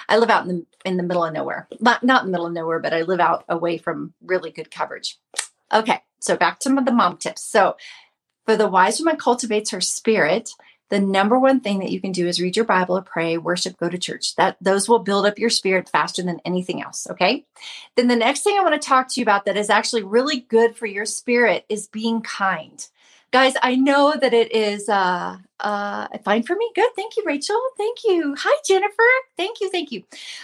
I 0.08 0.18
live 0.18 0.30
out 0.30 0.48
in 0.48 0.48
the 0.48 0.66
in 0.86 0.98
the 0.98 1.04
middle 1.04 1.24
of 1.24 1.34
nowhere. 1.34 1.68
Not 1.80 2.04
not 2.04 2.24
in 2.24 2.28
the 2.28 2.32
middle 2.32 2.48
of 2.48 2.54
nowhere, 2.54 2.80
but 2.80 2.94
I 2.94 3.02
live 3.02 3.20
out 3.20 3.44
away 3.50 3.78
from 3.78 4.14
really 4.24 4.52
good 4.52 4.72
coverage. 4.72 5.18
Okay, 5.74 6.00
so 6.26 6.36
back 6.36 6.60
to 6.60 6.70
the 6.70 6.92
mom 6.92 7.18
tips. 7.18 7.42
So 7.44 7.78
for 8.46 8.56
the 8.56 8.68
wise 8.68 9.00
woman 9.00 9.18
cultivates 9.18 9.72
her 9.72 9.82
spirit, 9.82 10.52
the 10.90 11.00
number 11.00 11.40
one 11.40 11.62
thing 11.62 11.80
that 11.80 11.92
you 11.92 12.00
can 12.00 12.12
do 12.12 12.28
is 12.28 12.40
read 12.40 12.56
your 12.56 12.66
Bible 12.66 12.98
or 12.98 13.02
pray, 13.02 13.38
worship, 13.38 13.78
go 13.78 13.90
to 13.90 13.98
church. 13.98 14.36
That 14.36 14.58
those 14.62 14.88
will 14.88 15.00
build 15.00 15.26
up 15.26 15.40
your 15.40 15.50
spirit 15.50 15.90
faster 15.90 16.22
than 16.22 16.40
anything 16.46 16.82
else. 16.82 17.08
Okay. 17.10 17.46
Then 17.96 18.08
the 18.08 18.16
next 18.16 18.42
thing 18.42 18.56
I 18.58 18.64
want 18.64 18.80
to 18.80 18.88
talk 18.88 19.08
to 19.10 19.20
you 19.20 19.24
about 19.24 19.46
that 19.46 19.58
is 19.58 19.70
actually 19.70 20.04
really 20.04 20.42
good 20.42 20.76
for 20.76 20.86
your 20.86 21.06
spirit 21.06 21.66
is 21.70 21.88
being 21.88 22.22
kind. 22.22 22.88
Guys, 23.32 23.56
I 23.64 23.76
know 23.76 24.14
that 24.22 24.34
it 24.34 24.52
is 24.52 24.88
uh 24.88 25.38
uh 25.60 26.08
fine 26.24 26.44
for 26.44 26.56
me. 26.56 26.72
Good. 26.76 26.92
Thank 26.96 27.18
you, 27.18 27.24
Rachel. 27.26 27.60
Thank 27.78 27.98
you. 28.06 28.36
Hi, 28.38 28.56
Jennifer. 28.66 29.04
Thank 29.36 29.62
you. 29.62 29.72
Thank 29.72 29.92
you. 29.92 30.04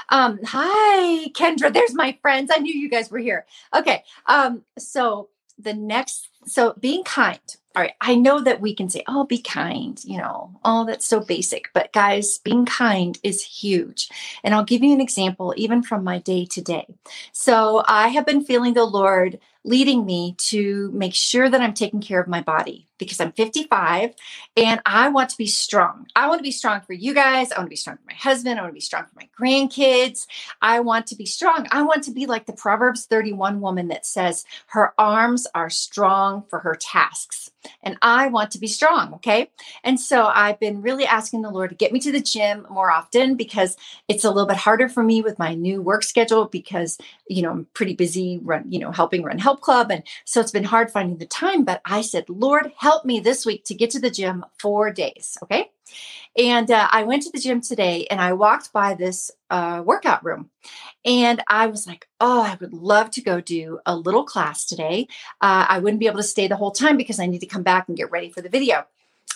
Um, 0.09 0.39
hi, 0.43 1.29
Kendra. 1.29 1.71
There's 1.71 1.93
my 1.93 2.17
friends. 2.21 2.51
I 2.53 2.57
knew 2.57 2.73
you 2.73 2.89
guys 2.89 3.11
were 3.11 3.19
here. 3.19 3.45
Okay. 3.75 4.03
Um, 4.25 4.63
so 4.79 5.29
the 5.63 5.73
next 5.73 6.29
so 6.45 6.73
being 6.79 7.03
kind. 7.03 7.39
All 7.73 7.81
right 7.83 7.93
i 8.01 8.15
know 8.15 8.41
that 8.41 8.59
we 8.59 8.75
can 8.75 8.89
say 8.89 9.01
oh 9.07 9.23
be 9.23 9.41
kind 9.41 10.03
you 10.03 10.17
know 10.17 10.59
oh 10.65 10.85
that's 10.85 11.05
so 11.05 11.21
basic 11.21 11.69
but 11.73 11.93
guys 11.93 12.37
being 12.39 12.65
kind 12.65 13.17
is 13.23 13.43
huge. 13.43 14.09
And 14.43 14.53
i'll 14.53 14.65
give 14.65 14.83
you 14.83 14.93
an 14.93 14.99
example 14.99 15.53
even 15.55 15.81
from 15.81 16.03
my 16.03 16.19
day 16.19 16.45
to 16.47 16.61
day. 16.61 16.85
So 17.31 17.83
i 17.87 18.09
have 18.09 18.25
been 18.25 18.43
feeling 18.43 18.73
the 18.73 18.83
lord 18.83 19.39
leading 19.63 20.05
me 20.05 20.35
to 20.37 20.91
make 20.93 21.13
sure 21.13 21.49
that 21.49 21.61
i'm 21.61 21.73
taking 21.73 22.01
care 22.01 22.19
of 22.19 22.27
my 22.27 22.41
body 22.41 22.89
because 23.01 23.19
I'm 23.19 23.31
55 23.31 24.13
and 24.55 24.79
I 24.85 25.09
want 25.09 25.31
to 25.31 25.37
be 25.37 25.47
strong. 25.47 26.05
I 26.15 26.27
want 26.27 26.37
to 26.37 26.43
be 26.43 26.51
strong 26.51 26.81
for 26.81 26.93
you 26.93 27.15
guys. 27.15 27.51
I 27.51 27.57
want 27.57 27.65
to 27.65 27.71
be 27.71 27.75
strong 27.75 27.97
for 27.97 28.03
my 28.05 28.13
husband. 28.13 28.59
I 28.59 28.61
want 28.61 28.73
to 28.73 28.75
be 28.75 28.79
strong 28.79 29.05
for 29.05 29.15
my 29.15 29.27
grandkids. 29.39 30.27
I 30.61 30.81
want 30.81 31.07
to 31.07 31.15
be 31.15 31.25
strong. 31.25 31.67
I 31.71 31.81
want 31.81 32.03
to 32.03 32.11
be 32.11 32.27
like 32.27 32.45
the 32.45 32.53
Proverbs 32.53 33.07
31 33.07 33.59
woman 33.59 33.87
that 33.87 34.05
says 34.05 34.45
her 34.67 34.93
arms 34.99 35.47
are 35.55 35.71
strong 35.71 36.43
for 36.47 36.59
her 36.59 36.75
tasks. 36.79 37.49
And 37.83 37.97
I 38.01 38.27
want 38.27 38.51
to 38.51 38.59
be 38.59 38.67
strong. 38.67 39.15
Okay. 39.15 39.51
And 39.83 39.99
so 39.99 40.25
I've 40.25 40.59
been 40.59 40.81
really 40.81 41.05
asking 41.05 41.41
the 41.41 41.51
Lord 41.51 41.69
to 41.69 41.75
get 41.75 41.91
me 41.91 41.99
to 42.01 42.11
the 42.11 42.21
gym 42.21 42.65
more 42.69 42.91
often 42.91 43.35
because 43.35 43.77
it's 44.07 44.23
a 44.23 44.29
little 44.29 44.47
bit 44.47 44.57
harder 44.57 44.89
for 44.89 45.03
me 45.03 45.21
with 45.21 45.37
my 45.37 45.53
new 45.53 45.81
work 45.81 46.03
schedule 46.03 46.45
because, 46.45 46.97
you 47.27 47.41
know, 47.41 47.51
I'm 47.51 47.67
pretty 47.73 47.93
busy 47.93 48.39
run, 48.43 48.71
you 48.71 48.79
know, 48.79 48.91
helping 48.91 49.23
run 49.23 49.37
Help 49.37 49.61
Club. 49.61 49.91
And 49.91 50.03
so 50.25 50.41
it's 50.41 50.51
been 50.51 50.63
hard 50.63 50.91
finding 50.91 51.17
the 51.17 51.25
time. 51.25 51.63
But 51.63 51.81
I 51.85 52.01
said, 52.01 52.29
Lord, 52.29 52.71
help 52.77 52.90
helped 52.91 53.05
me 53.05 53.21
this 53.21 53.45
week 53.45 53.63
to 53.63 53.73
get 53.73 53.89
to 53.89 54.01
the 54.01 54.11
gym 54.11 54.43
four 54.59 54.91
days. 54.91 55.37
Okay. 55.41 55.71
And 56.37 56.69
uh, 56.69 56.89
I 56.91 57.03
went 57.03 57.23
to 57.23 57.31
the 57.31 57.39
gym 57.39 57.61
today 57.61 58.05
and 58.11 58.19
I 58.19 58.33
walked 58.33 58.73
by 58.73 58.95
this 58.95 59.31
uh, 59.49 59.81
workout 59.85 60.25
room 60.25 60.49
and 61.05 61.41
I 61.47 61.67
was 61.67 61.87
like, 61.87 62.09
oh, 62.19 62.41
I 62.43 62.57
would 62.59 62.73
love 62.73 63.09
to 63.11 63.21
go 63.21 63.39
do 63.39 63.79
a 63.85 63.95
little 63.95 64.25
class 64.25 64.65
today. 64.65 65.07
Uh, 65.39 65.65
I 65.69 65.79
wouldn't 65.79 66.01
be 66.01 66.07
able 66.07 66.17
to 66.17 66.33
stay 66.35 66.47
the 66.47 66.57
whole 66.57 66.71
time 66.71 66.97
because 66.97 67.19
I 67.19 67.27
need 67.27 67.39
to 67.39 67.53
come 67.53 67.63
back 67.63 67.87
and 67.87 67.95
get 67.95 68.11
ready 68.11 68.29
for 68.29 68.41
the 68.41 68.49
video. 68.49 68.85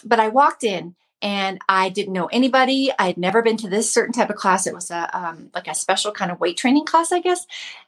But 0.04 0.20
I 0.20 0.28
walked 0.28 0.66
in 0.66 0.96
and 1.22 1.60
I 1.68 1.90
didn't 1.90 2.14
know 2.14 2.28
anybody. 2.28 2.92
I 3.00 3.08
had 3.08 3.18
never 3.18 3.42
been 3.42 3.58
to 3.58 3.70
this 3.70 3.92
certain 3.92 4.14
type 4.14 4.30
of 4.30 4.36
class. 4.36 4.68
It 4.68 4.76
was 4.76 4.92
a 4.92 5.10
um, 5.18 5.50
like 5.54 5.68
a 5.68 5.76
special 5.76 6.12
kind 6.12 6.32
of 6.32 6.40
weight 6.40 6.58
training 6.58 6.86
class, 6.86 7.12
I 7.12 7.20
guess. 7.20 7.46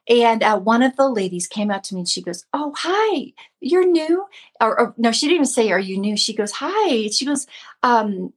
And 0.09 0.43
uh, 0.43 0.59
one 0.59 0.81
of 0.81 0.95
the 0.95 1.09
ladies 1.09 1.47
came 1.47 1.69
up 1.69 1.83
to 1.83 1.95
me 1.95 2.01
and 2.01 2.09
she 2.09 2.21
goes, 2.21 2.45
"Oh, 2.53 2.73
hi, 2.77 3.33
you're 3.59 3.87
new." 3.87 4.25
Or, 4.61 4.79
or 4.79 4.93
no, 4.97 5.11
she 5.11 5.27
didn't 5.27 5.35
even 5.35 5.45
say, 5.45 5.71
"Are 5.71 5.79
you 5.79 5.97
new?" 5.97 6.17
She 6.17 6.33
goes, 6.33 6.51
"Hi." 6.53 7.07
She 7.09 7.25
goes, 7.25 7.47
um, 7.83 8.33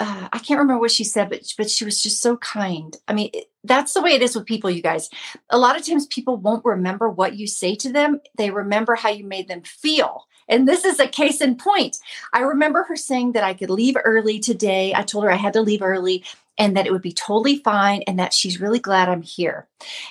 uh, 0.00 0.28
I 0.32 0.38
can't 0.38 0.58
remember 0.58 0.80
what 0.80 0.90
she 0.90 1.04
said, 1.04 1.30
but 1.30 1.42
but 1.56 1.70
she 1.70 1.84
was 1.84 2.02
just 2.02 2.20
so 2.20 2.36
kind. 2.36 2.96
I 3.06 3.14
mean, 3.14 3.30
it, 3.32 3.46
that's 3.62 3.94
the 3.94 4.02
way 4.02 4.10
it 4.10 4.22
is 4.22 4.34
with 4.34 4.46
people, 4.46 4.68
you 4.68 4.82
guys. 4.82 5.08
A 5.50 5.58
lot 5.58 5.78
of 5.78 5.86
times, 5.86 6.06
people 6.06 6.36
won't 6.36 6.64
remember 6.64 7.08
what 7.08 7.36
you 7.36 7.46
say 7.46 7.76
to 7.76 7.92
them; 7.92 8.20
they 8.36 8.50
remember 8.50 8.96
how 8.96 9.10
you 9.10 9.24
made 9.24 9.48
them 9.48 9.62
feel. 9.62 10.26
And 10.48 10.68
this 10.68 10.84
is 10.84 11.00
a 11.00 11.06
case 11.06 11.40
in 11.40 11.56
point. 11.56 11.98
I 12.32 12.40
remember 12.40 12.84
her 12.84 12.96
saying 12.96 13.32
that 13.32 13.44
I 13.44 13.54
could 13.54 13.70
leave 13.70 13.96
early 14.04 14.38
today. 14.38 14.92
I 14.94 15.02
told 15.02 15.24
her 15.24 15.30
I 15.30 15.36
had 15.36 15.54
to 15.54 15.62
leave 15.62 15.82
early 15.82 16.24
and 16.56 16.76
that 16.76 16.86
it 16.86 16.92
would 16.92 17.02
be 17.02 17.12
totally 17.12 17.56
fine 17.56 18.02
and 18.02 18.18
that 18.18 18.32
she's 18.32 18.60
really 18.60 18.78
glad 18.78 19.08
I'm 19.08 19.22
here. 19.22 19.66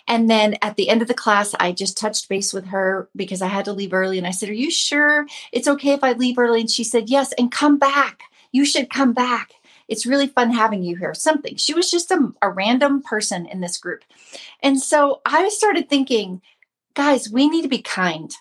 And 0.08 0.30
then 0.30 0.56
at 0.62 0.76
the 0.76 0.90
end 0.90 1.02
of 1.02 1.08
the 1.08 1.14
class, 1.14 1.56
I 1.60 1.72
just 1.72 1.98
touched 1.98 2.28
base 2.28 2.54
with 2.54 2.66
her 2.66 3.10
because 3.16 3.42
I 3.42 3.48
had 3.48 3.66
to 3.66 3.74
leave 3.74 3.94
early. 3.94 4.18
And 4.18 4.28
I 4.28 4.32
said, 4.32 4.50
Are 4.50 4.54
you 4.54 4.72
sure 4.72 5.26
it's 5.52 5.68
okay 5.68 5.92
if 5.92 6.04
I 6.04 6.14
leave 6.14 6.38
early? 6.38 6.62
And 6.62 6.70
she 6.70 6.84
said, 6.84 7.10
Yes, 7.10 7.34
and 7.34 7.52
come 7.52 7.78
back. 7.78 8.24
You 8.52 8.66
should 8.66 8.90
come 8.90 9.14
back. 9.14 9.54
It's 9.88 10.06
really 10.06 10.28
fun 10.28 10.52
having 10.52 10.84
you 10.84 10.96
here. 10.96 11.14
Something. 11.14 11.56
She 11.56 11.74
was 11.74 11.90
just 11.90 12.12
a, 12.12 12.34
a 12.42 12.50
random 12.50 13.02
person 13.02 13.46
in 13.46 13.62
this 13.62 13.78
group. 13.78 14.04
And 14.62 14.80
so 14.80 15.22
I 15.26 15.50
started 15.50 15.90
thinking, 15.90 16.42
guys, 16.94 17.30
we 17.30 17.50
need 17.50 17.64
to 17.64 17.68
be 17.68 17.82
kind. 17.82 18.32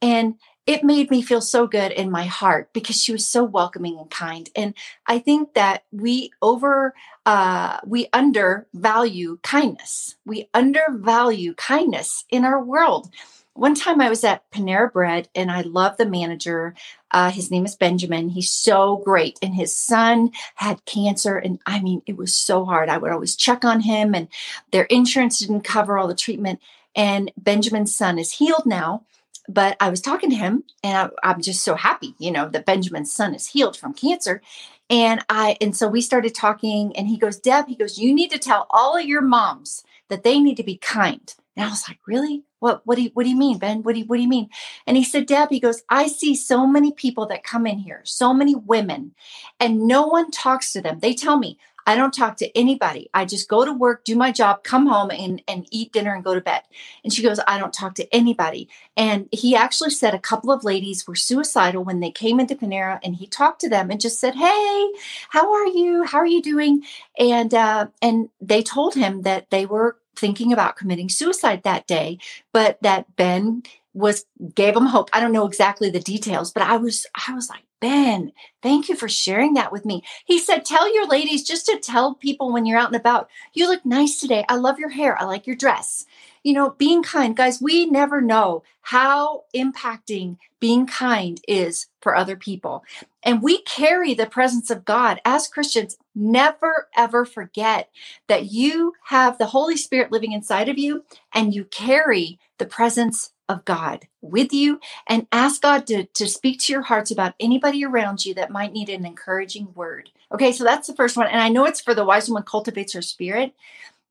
And 0.00 0.36
it 0.70 0.84
made 0.84 1.10
me 1.10 1.20
feel 1.20 1.40
so 1.40 1.66
good 1.66 1.90
in 1.90 2.12
my 2.12 2.26
heart 2.26 2.72
because 2.72 2.94
she 2.94 3.10
was 3.10 3.26
so 3.26 3.42
welcoming 3.42 3.98
and 3.98 4.08
kind. 4.08 4.48
And 4.54 4.72
I 5.04 5.18
think 5.18 5.54
that 5.54 5.82
we 5.90 6.30
over, 6.40 6.94
uh, 7.26 7.80
we 7.84 8.06
undervalue 8.12 9.40
kindness. 9.42 10.14
We 10.24 10.48
undervalue 10.54 11.54
kindness 11.54 12.24
in 12.30 12.44
our 12.44 12.62
world 12.62 13.10
one 13.54 13.74
time 13.74 14.00
I 14.00 14.08
was 14.08 14.22
at 14.22 14.48
Panera 14.52 14.90
Bread 14.90 15.28
and 15.34 15.50
I 15.50 15.62
love 15.62 15.96
the 15.96 16.06
manager. 16.06 16.74
Uh, 17.10 17.30
his 17.30 17.50
name 17.50 17.66
is 17.66 17.74
Benjamin. 17.74 18.28
He's 18.28 18.50
so 18.50 19.02
great. 19.04 19.38
And 19.42 19.54
his 19.54 19.74
son 19.74 20.30
had 20.54 20.84
cancer. 20.84 21.36
And 21.36 21.58
I 21.66 21.82
mean, 21.82 22.00
it 22.06 22.16
was 22.16 22.32
so 22.32 22.64
hard. 22.64 22.88
I 22.88 22.96
would 22.96 23.10
always 23.10 23.36
check 23.36 23.64
on 23.64 23.80
him, 23.80 24.14
and 24.14 24.28
their 24.70 24.84
insurance 24.84 25.40
didn't 25.40 25.62
cover 25.62 25.98
all 25.98 26.08
the 26.08 26.14
treatment. 26.14 26.60
And 26.94 27.32
Benjamin's 27.36 27.94
son 27.94 28.18
is 28.18 28.32
healed 28.32 28.66
now. 28.66 29.04
But 29.52 29.76
I 29.80 29.90
was 29.90 30.00
talking 30.00 30.30
to 30.30 30.36
him, 30.36 30.64
and 30.84 30.96
I, 30.96 31.28
I'm 31.28 31.42
just 31.42 31.62
so 31.62 31.74
happy, 31.74 32.14
you 32.18 32.30
know, 32.30 32.48
that 32.50 32.66
Benjamin's 32.66 33.12
son 33.12 33.34
is 33.34 33.48
healed 33.48 33.76
from 33.76 33.94
cancer. 33.94 34.42
And 34.88 35.24
I, 35.28 35.56
and 35.60 35.76
so 35.76 35.88
we 35.88 36.00
started 36.00 36.34
talking, 36.34 36.96
and 36.96 37.08
he 37.08 37.16
goes, 37.16 37.38
Deb, 37.38 37.66
he 37.66 37.74
goes, 37.74 37.98
you 37.98 38.14
need 38.14 38.30
to 38.30 38.38
tell 38.38 38.66
all 38.70 38.96
of 38.96 39.04
your 39.04 39.22
moms 39.22 39.84
that 40.08 40.22
they 40.22 40.38
need 40.38 40.56
to 40.56 40.62
be 40.62 40.76
kind. 40.76 41.34
And 41.56 41.66
I 41.66 41.70
was 41.70 41.88
like, 41.88 41.98
really? 42.06 42.44
What 42.60 42.82
what 42.86 42.96
do 42.96 43.02
you 43.02 43.10
what 43.14 43.24
do 43.24 43.30
you 43.30 43.36
mean, 43.36 43.58
Ben? 43.58 43.82
What 43.82 43.94
do 43.94 44.00
you 44.00 44.04
what 44.06 44.16
do 44.16 44.22
you 44.22 44.28
mean? 44.28 44.50
And 44.86 44.96
he 44.96 45.02
said, 45.02 45.26
Deb, 45.26 45.48
he 45.48 45.60
goes, 45.60 45.82
I 45.88 46.08
see 46.08 46.34
so 46.34 46.66
many 46.66 46.92
people 46.92 47.26
that 47.26 47.42
come 47.42 47.66
in 47.66 47.78
here, 47.78 48.02
so 48.04 48.34
many 48.34 48.54
women, 48.54 49.14
and 49.58 49.86
no 49.86 50.06
one 50.06 50.30
talks 50.30 50.72
to 50.72 50.82
them. 50.82 51.00
They 51.00 51.14
tell 51.14 51.38
me, 51.38 51.58
I 51.86 51.96
don't 51.96 52.12
talk 52.12 52.36
to 52.38 52.56
anybody. 52.56 53.08
I 53.14 53.24
just 53.24 53.48
go 53.48 53.64
to 53.64 53.72
work, 53.72 54.04
do 54.04 54.16
my 54.16 54.32
job, 54.32 54.64
come 54.64 54.86
home 54.86 55.10
and, 55.10 55.42
and 55.48 55.66
eat 55.70 55.92
dinner 55.92 56.14
and 56.14 56.24
go 56.24 56.34
to 56.34 56.40
bed. 56.40 56.62
And 57.04 57.12
she 57.12 57.22
goes, 57.22 57.40
I 57.46 57.58
don't 57.58 57.72
talk 57.72 57.94
to 57.96 58.14
anybody. 58.14 58.68
And 58.96 59.28
he 59.32 59.56
actually 59.56 59.90
said 59.90 60.14
a 60.14 60.18
couple 60.18 60.50
of 60.50 60.64
ladies 60.64 61.06
were 61.06 61.16
suicidal 61.16 61.84
when 61.84 62.00
they 62.00 62.10
came 62.10 62.40
into 62.40 62.54
Panera 62.54 62.98
and 63.02 63.16
he 63.16 63.26
talked 63.26 63.60
to 63.62 63.68
them 63.68 63.90
and 63.90 64.00
just 64.00 64.20
said, 64.20 64.34
Hey, 64.34 64.92
how 65.28 65.52
are 65.52 65.66
you? 65.66 66.04
How 66.04 66.18
are 66.18 66.26
you 66.26 66.42
doing? 66.42 66.84
And 67.18 67.52
uh, 67.54 67.86
and 68.02 68.28
they 68.40 68.62
told 68.62 68.94
him 68.94 69.22
that 69.22 69.50
they 69.50 69.66
were 69.66 69.96
thinking 70.16 70.52
about 70.52 70.76
committing 70.76 71.08
suicide 71.08 71.62
that 71.62 71.86
day, 71.86 72.18
but 72.52 72.80
that 72.82 73.16
Ben 73.16 73.62
was 73.94 74.24
gave 74.54 74.76
him 74.76 74.86
hope. 74.86 75.10
I 75.12 75.20
don't 75.20 75.32
know 75.32 75.46
exactly 75.46 75.90
the 75.90 76.00
details, 76.00 76.52
but 76.52 76.62
I 76.62 76.76
was 76.76 77.06
I 77.28 77.34
was 77.34 77.48
like, 77.48 77.64
Ben, 77.80 78.32
thank 78.62 78.88
you 78.88 78.96
for 78.96 79.08
sharing 79.08 79.54
that 79.54 79.72
with 79.72 79.84
me. 79.84 80.02
He 80.24 80.38
said, 80.38 80.64
Tell 80.64 80.92
your 80.94 81.06
ladies 81.06 81.42
just 81.42 81.66
to 81.66 81.78
tell 81.78 82.14
people 82.14 82.52
when 82.52 82.66
you're 82.66 82.78
out 82.78 82.88
and 82.88 82.96
about, 82.96 83.28
you 83.54 83.68
look 83.68 83.84
nice 83.84 84.20
today. 84.20 84.44
I 84.48 84.56
love 84.56 84.78
your 84.78 84.90
hair. 84.90 85.20
I 85.20 85.24
like 85.24 85.46
your 85.46 85.56
dress 85.56 86.04
you 86.42 86.54
know, 86.54 86.70
being 86.70 87.02
kind, 87.02 87.36
guys, 87.36 87.60
we 87.60 87.86
never 87.86 88.20
know 88.20 88.62
how 88.82 89.44
impacting 89.54 90.38
being 90.58 90.86
kind 90.86 91.40
is 91.46 91.86
for 92.00 92.16
other 92.16 92.36
people. 92.36 92.84
And 93.22 93.42
we 93.42 93.62
carry 93.62 94.14
the 94.14 94.26
presence 94.26 94.70
of 94.70 94.84
God 94.84 95.20
as 95.24 95.48
Christians. 95.48 95.98
Never, 96.14 96.88
ever 96.96 97.24
forget 97.24 97.90
that 98.28 98.46
you 98.46 98.94
have 99.06 99.38
the 99.38 99.46
Holy 99.46 99.76
Spirit 99.76 100.12
living 100.12 100.32
inside 100.32 100.68
of 100.68 100.78
you 100.78 101.04
and 101.34 101.54
you 101.54 101.64
carry 101.64 102.38
the 102.58 102.66
presence 102.66 103.32
of 103.50 103.64
God 103.64 104.06
with 104.20 104.52
you 104.52 104.78
and 105.08 105.26
ask 105.32 105.60
God 105.60 105.86
to, 105.88 106.04
to 106.04 106.28
speak 106.28 106.60
to 106.60 106.72
your 106.72 106.82
hearts 106.82 107.10
about 107.10 107.34
anybody 107.40 107.84
around 107.84 108.24
you 108.24 108.32
that 108.34 108.50
might 108.50 108.72
need 108.72 108.88
an 108.88 109.04
encouraging 109.04 109.74
word. 109.74 110.10
Okay, 110.32 110.52
so 110.52 110.62
that's 110.62 110.86
the 110.86 110.94
first 110.94 111.16
one. 111.16 111.26
And 111.26 111.40
I 111.40 111.48
know 111.48 111.64
it's 111.64 111.80
for 111.80 111.92
the 111.92 112.04
wise 112.04 112.28
woman 112.28 112.44
cultivates 112.44 112.92
her 112.92 113.02
spirit, 113.02 113.52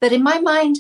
but 0.02 0.12
in 0.12 0.22
my 0.22 0.40
mind, 0.40 0.80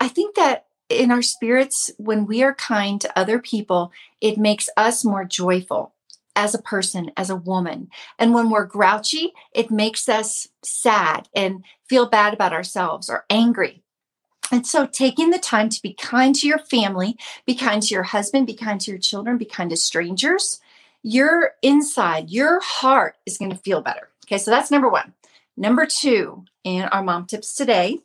I 0.00 0.08
think 0.08 0.34
that 0.34 0.66
in 0.88 1.12
our 1.12 1.22
spirits, 1.22 1.92
when 1.98 2.26
we 2.26 2.42
are 2.42 2.54
kind 2.54 3.00
to 3.00 3.18
other 3.18 3.38
people, 3.38 3.92
it 4.20 4.36
makes 4.36 4.68
us 4.76 5.04
more 5.04 5.24
joyful 5.24 5.94
as 6.34 6.54
a 6.54 6.62
person, 6.62 7.12
as 7.16 7.30
a 7.30 7.36
woman. 7.36 7.88
And 8.18 8.34
when 8.34 8.50
we're 8.50 8.64
grouchy, 8.64 9.32
it 9.52 9.70
makes 9.70 10.08
us 10.08 10.48
sad 10.64 11.28
and 11.34 11.64
feel 11.88 12.08
bad 12.08 12.34
about 12.34 12.52
ourselves 12.52 13.08
or 13.08 13.26
angry. 13.30 13.84
And 14.50 14.66
so, 14.66 14.86
taking 14.86 15.30
the 15.30 15.38
time 15.38 15.68
to 15.68 15.82
be 15.82 15.94
kind 15.94 16.34
to 16.36 16.46
your 16.46 16.58
family, 16.58 17.16
be 17.46 17.54
kind 17.54 17.82
to 17.82 17.94
your 17.94 18.02
husband, 18.02 18.46
be 18.46 18.54
kind 18.54 18.80
to 18.80 18.90
your 18.90 19.00
children, 19.00 19.38
be 19.38 19.44
kind 19.44 19.70
to 19.70 19.76
strangers, 19.76 20.60
your 21.02 21.52
inside, 21.62 22.30
your 22.30 22.60
heart 22.60 23.16
is 23.26 23.38
going 23.38 23.50
to 23.50 23.56
feel 23.56 23.80
better. 23.80 24.08
Okay, 24.26 24.38
so 24.38 24.50
that's 24.50 24.70
number 24.70 24.88
one. 24.88 25.14
Number 25.56 25.86
two 25.86 26.44
in 26.64 26.82
our 26.84 27.02
mom 27.02 27.26
tips 27.26 27.54
today 27.54 27.98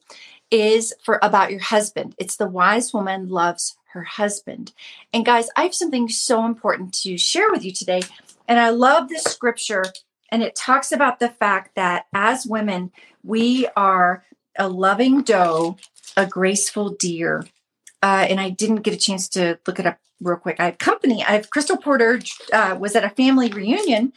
is 0.52 0.94
for 1.04 1.20
about 1.22 1.52
your 1.52 1.60
husband. 1.60 2.16
It's 2.18 2.38
the 2.38 2.48
wise 2.48 2.94
woman 2.94 3.30
loves 3.30 3.78
her 3.94 4.04
husband. 4.04 4.74
And 5.14 5.26
guys, 5.26 5.50
I 5.56 5.64
have 5.64 5.76
something 5.76 6.10
so 6.10 6.46
important 6.46 6.94
to 7.02 7.18
share 7.18 7.50
with 7.52 7.64
you 7.64 7.72
today. 7.72 8.02
And 8.48 8.60
I 8.60 8.70
love 8.70 9.10
this 9.10 9.24
scripture 9.24 9.86
and 10.30 10.44
it 10.44 10.56
talks 10.56 10.92
about 10.92 11.20
the 11.20 11.30
fact 11.30 11.76
that 11.76 12.08
as 12.14 12.46
women, 12.46 12.92
we 13.24 13.68
are 13.76 14.26
a 14.58 14.68
loving 14.68 15.22
doe, 15.22 15.78
a 16.18 16.26
graceful 16.26 16.90
deer. 16.90 17.46
Uh, 18.02 18.26
and 18.30 18.40
I 18.40 18.50
didn't 18.50 18.84
get 18.84 18.94
a 18.94 18.98
chance 18.98 19.28
to 19.30 19.58
look 19.66 19.80
it 19.80 19.86
up 19.86 19.98
real 20.22 20.38
quick. 20.38 20.60
I 20.60 20.66
have 20.66 20.78
company. 20.78 21.24
I 21.24 21.32
have 21.32 21.50
Crystal 21.50 21.78
Porter 21.78 22.20
uh, 22.54 22.78
was 22.80 22.96
at 22.96 23.04
a 23.04 23.10
family 23.10 23.50
reunion, 23.50 24.14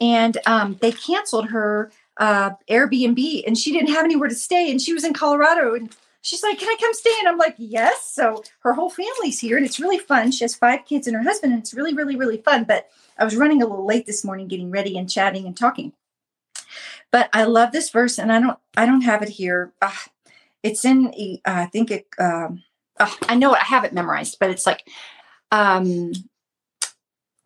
and 0.00 0.38
um, 0.46 0.76
they 0.80 0.92
canceled 0.92 1.50
her 1.50 1.90
uh, 2.18 2.50
Airbnb 2.68 3.42
and 3.46 3.56
she 3.56 3.72
didn't 3.72 3.90
have 3.90 4.04
anywhere 4.04 4.28
to 4.28 4.34
stay 4.34 4.70
and 4.70 4.80
she 4.80 4.92
was 4.92 5.04
in 5.04 5.14
Colorado 5.14 5.74
and 5.74 5.94
she's 6.20 6.42
like, 6.42 6.58
Can 6.58 6.68
I 6.68 6.76
come 6.78 6.92
stay? 6.94 7.12
And 7.20 7.28
I'm 7.28 7.38
like, 7.38 7.54
Yes. 7.58 8.12
So 8.12 8.42
her 8.60 8.74
whole 8.74 8.90
family's 8.90 9.40
here 9.40 9.56
and 9.56 9.64
it's 9.64 9.80
really 9.80 9.98
fun. 9.98 10.30
She 10.30 10.44
has 10.44 10.54
five 10.54 10.84
kids 10.84 11.06
and 11.06 11.16
her 11.16 11.22
husband, 11.22 11.52
and 11.52 11.62
it's 11.62 11.74
really, 11.74 11.94
really, 11.94 12.16
really 12.16 12.38
fun. 12.38 12.64
But 12.64 12.88
I 13.18 13.24
was 13.24 13.36
running 13.36 13.62
a 13.62 13.66
little 13.66 13.86
late 13.86 14.06
this 14.06 14.24
morning 14.24 14.48
getting 14.48 14.70
ready 14.70 14.96
and 14.98 15.10
chatting 15.10 15.46
and 15.46 15.56
talking. 15.56 15.92
But 17.10 17.28
I 17.32 17.44
love 17.44 17.72
this 17.72 17.90
verse 17.90 18.18
and 18.18 18.32
I 18.32 18.40
don't 18.40 18.58
I 18.76 18.86
don't 18.86 19.02
have 19.02 19.22
it 19.22 19.30
here. 19.30 19.72
It's 20.62 20.84
in 20.84 21.08
uh, 21.08 21.38
I 21.44 21.66
think 21.66 21.90
it 21.90 22.06
um, 22.18 22.62
uh, 22.98 23.10
I 23.28 23.34
know 23.34 23.54
it, 23.54 23.60
I 23.62 23.66
have 23.66 23.84
it 23.84 23.92
memorized, 23.92 24.38
but 24.40 24.50
it's 24.50 24.66
like 24.66 24.86
um 25.50 26.12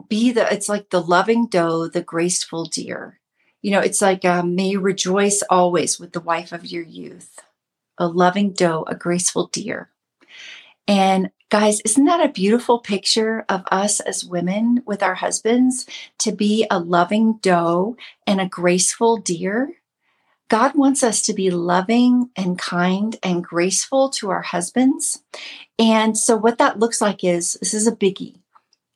be 0.08 0.32
the 0.32 0.52
it's 0.52 0.68
like 0.68 0.90
the 0.90 1.02
loving 1.02 1.46
doe, 1.46 1.88
the 1.88 2.02
graceful 2.02 2.66
deer 2.66 3.18
you 3.66 3.72
know, 3.72 3.80
it's 3.80 4.00
like, 4.00 4.24
um, 4.24 4.54
may 4.54 4.76
rejoice 4.76 5.42
always 5.50 5.98
with 5.98 6.12
the 6.12 6.20
wife 6.20 6.52
of 6.52 6.66
your 6.66 6.84
youth, 6.84 7.40
a 7.98 8.06
loving 8.06 8.52
doe, 8.52 8.84
a 8.86 8.94
graceful 8.94 9.48
deer. 9.48 9.90
And 10.86 11.32
guys, 11.50 11.80
isn't 11.80 12.04
that 12.04 12.24
a 12.24 12.32
beautiful 12.32 12.78
picture 12.78 13.44
of 13.48 13.64
us 13.72 13.98
as 13.98 14.24
women 14.24 14.84
with 14.86 15.02
our 15.02 15.16
husbands 15.16 15.84
to 16.18 16.30
be 16.30 16.64
a 16.70 16.78
loving 16.78 17.38
doe 17.42 17.96
and 18.24 18.40
a 18.40 18.46
graceful 18.46 19.16
deer? 19.16 19.72
God 20.48 20.76
wants 20.76 21.02
us 21.02 21.22
to 21.22 21.32
be 21.32 21.50
loving 21.50 22.30
and 22.36 22.58
kind 22.58 23.16
and 23.22 23.42
graceful 23.42 24.10
to 24.10 24.30
our 24.30 24.42
husbands. 24.42 25.22
And 25.78 26.16
so, 26.16 26.36
what 26.36 26.58
that 26.58 26.78
looks 26.78 27.00
like 27.00 27.24
is 27.24 27.54
this 27.54 27.74
is 27.74 27.86
a 27.86 27.96
biggie 27.96 28.40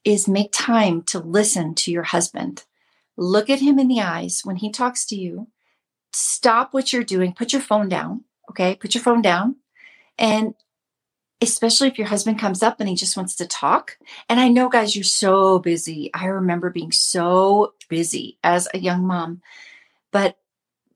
is 0.05 0.29
make 0.29 0.51
time 0.53 1.03
to 1.03 1.19
listen 1.19 1.75
to 1.75 1.91
your 1.91 2.05
husband. 2.05 2.65
Look 3.17 3.51
at 3.51 3.61
him 3.61 3.79
in 3.79 3.89
the 3.89 4.01
eyes 4.01 4.43
when 4.45 4.57
he 4.57 4.71
talks 4.71 5.05
to 5.07 5.17
you. 5.17 5.49
Stop 6.13 6.73
what 6.73 6.93
you're 6.93 7.05
doing. 7.05 7.35
Put 7.35 7.53
your 7.53 7.63
phone 7.63 7.89
down. 7.89 8.25
Okay. 8.51 8.77
Put 8.77 8.95
your 8.95 9.03
phone 9.03 9.23
down. 9.23 9.57
And 10.19 10.55
especially 11.43 11.89
if 11.89 11.99
your 11.99 12.07
husband 12.07 12.39
comes 12.39 12.63
up 12.63 12.81
and 12.81 12.89
he 12.89 12.95
just 12.95 13.17
wants 13.17 13.35
to 13.37 13.47
talk. 13.47 13.99
And 14.29 14.41
I 14.41 14.49
know, 14.49 14.69
guys, 14.69 14.95
you're 14.95 15.05
so 15.05 15.59
busy. 15.59 16.11
I 16.13 16.27
remember 16.27 16.71
being 16.71 16.93
so 16.93 17.75
busy 17.89 18.39
as 18.43 18.69
a 18.73 18.79
young 18.79 19.07
mom. 19.07 19.43
but 20.13 20.37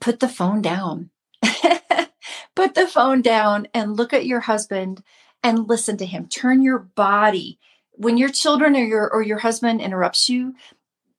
put 0.01 0.21
the 0.21 0.29
phone 0.29 0.63
down. 0.63 1.11
put 2.55 2.75
the 2.75 2.87
phone 2.87 3.23
down 3.23 3.69
and 3.75 3.97
look 3.97 4.13
at 4.13 4.27
your 4.27 4.41
husband 4.41 5.03
and 5.43 5.69
listen 5.69 5.97
to 5.99 6.07
him. 6.07 6.27
Turn 6.29 6.63
your 6.63 6.79
body. 6.79 7.59
When 7.93 8.17
your 8.17 8.31
children 8.31 8.75
or 8.77 8.85
your 8.85 9.13
or 9.13 9.23
your 9.23 9.39
husband 9.39 9.81
interrupts 9.81 10.29
you, 10.29 10.55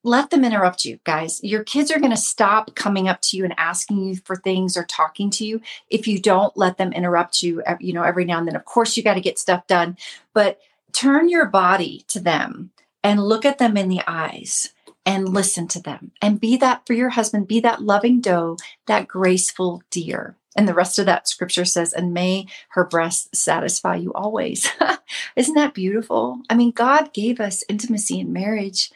let 0.03 0.29
them 0.29 0.45
interrupt 0.45 0.85
you, 0.85 0.99
guys. 1.03 1.39
Your 1.43 1.63
kids 1.63 1.89
are 1.89 1.99
going 1.99 2.11
to 2.11 2.17
stop 2.17 2.75
coming 2.75 3.07
up 3.07 3.21
to 3.21 3.37
you 3.37 3.43
and 3.43 3.55
asking 3.57 4.03
you 4.03 4.17
for 4.17 4.35
things 4.35 4.77
or 4.77 4.83
talking 4.83 5.31
to 5.31 5.45
you 5.45 5.61
if 5.89 6.07
you 6.07 6.19
don't 6.19 6.55
let 6.55 6.77
them 6.77 6.93
interrupt 6.93 7.41
you, 7.41 7.63
you 7.79 7.91
know, 7.91 8.03
every 8.03 8.23
now 8.23 8.37
and 8.37 8.47
then. 8.47 8.55
Of 8.55 8.65
course, 8.65 8.95
you 8.95 9.03
got 9.03 9.15
to 9.15 9.21
get 9.21 9.39
stuff 9.39 9.65
done, 9.65 9.97
but 10.33 10.59
turn 10.91 11.27
your 11.27 11.47
body 11.47 12.05
to 12.09 12.19
them 12.19 12.69
and 13.03 13.23
look 13.23 13.45
at 13.45 13.57
them 13.57 13.77
in 13.77 13.89
the 13.89 14.01
eyes 14.05 14.74
and 15.05 15.29
listen 15.29 15.67
to 15.69 15.81
them 15.81 16.11
and 16.21 16.41
be 16.41 16.57
that 16.57 16.85
for 16.85 16.93
your 16.93 17.09
husband, 17.09 17.47
be 17.47 17.59
that 17.59 17.81
loving 17.81 18.21
doe, 18.21 18.57
that 18.87 19.07
graceful 19.07 19.83
deer. 19.91 20.35
And 20.55 20.67
the 20.67 20.73
rest 20.73 20.97
of 20.97 21.05
that 21.05 21.27
scripture 21.27 21.65
says, 21.65 21.93
and 21.93 22.13
may 22.13 22.47
her 22.69 22.85
breasts 22.85 23.37
satisfy 23.37 23.95
you 23.95 24.13
always. 24.13 24.69
Isn't 25.35 25.55
that 25.55 25.73
beautiful? 25.73 26.39
I 26.49 26.55
mean, 26.55 26.71
God 26.71 27.13
gave 27.13 27.39
us 27.39 27.63
intimacy 27.67 28.19
in 28.19 28.31
marriage. 28.31 28.91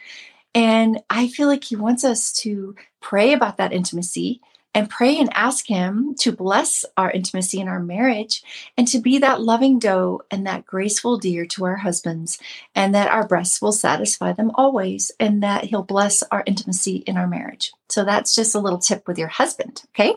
And 0.55 1.01
I 1.09 1.27
feel 1.27 1.47
like 1.47 1.65
He 1.65 1.75
wants 1.75 2.03
us 2.03 2.31
to 2.33 2.75
pray 3.01 3.33
about 3.33 3.57
that 3.57 3.73
intimacy 3.73 4.41
and 4.73 4.89
pray 4.89 5.17
and 5.17 5.29
ask 5.33 5.67
Him 5.67 6.15
to 6.19 6.31
bless 6.31 6.85
our 6.95 7.09
intimacy 7.11 7.59
in 7.59 7.67
our 7.67 7.79
marriage 7.79 8.43
and 8.77 8.87
to 8.89 8.99
be 8.99 9.17
that 9.19 9.41
loving 9.41 9.79
doe 9.79 10.21
and 10.29 10.45
that 10.45 10.65
graceful 10.65 11.17
deer 11.17 11.45
to 11.47 11.65
our 11.65 11.77
husbands, 11.77 12.39
and 12.75 12.93
that 12.95 13.09
our 13.09 13.27
breasts 13.27 13.61
will 13.61 13.71
satisfy 13.71 14.31
them 14.33 14.51
always, 14.55 15.11
and 15.19 15.43
that 15.43 15.65
He'll 15.65 15.83
bless 15.83 16.23
our 16.23 16.43
intimacy 16.45 16.97
in 17.07 17.17
our 17.17 17.27
marriage. 17.27 17.71
So 17.89 18.05
that's 18.05 18.35
just 18.35 18.55
a 18.55 18.59
little 18.59 18.79
tip 18.79 19.07
with 19.07 19.17
your 19.17 19.27
husband, 19.27 19.83
okay? 19.95 20.15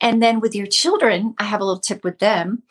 And 0.00 0.22
then 0.22 0.40
with 0.40 0.54
your 0.54 0.66
children, 0.66 1.34
I 1.38 1.44
have 1.44 1.60
a 1.60 1.64
little 1.64 1.80
tip 1.80 2.04
with 2.04 2.18
them. 2.18 2.62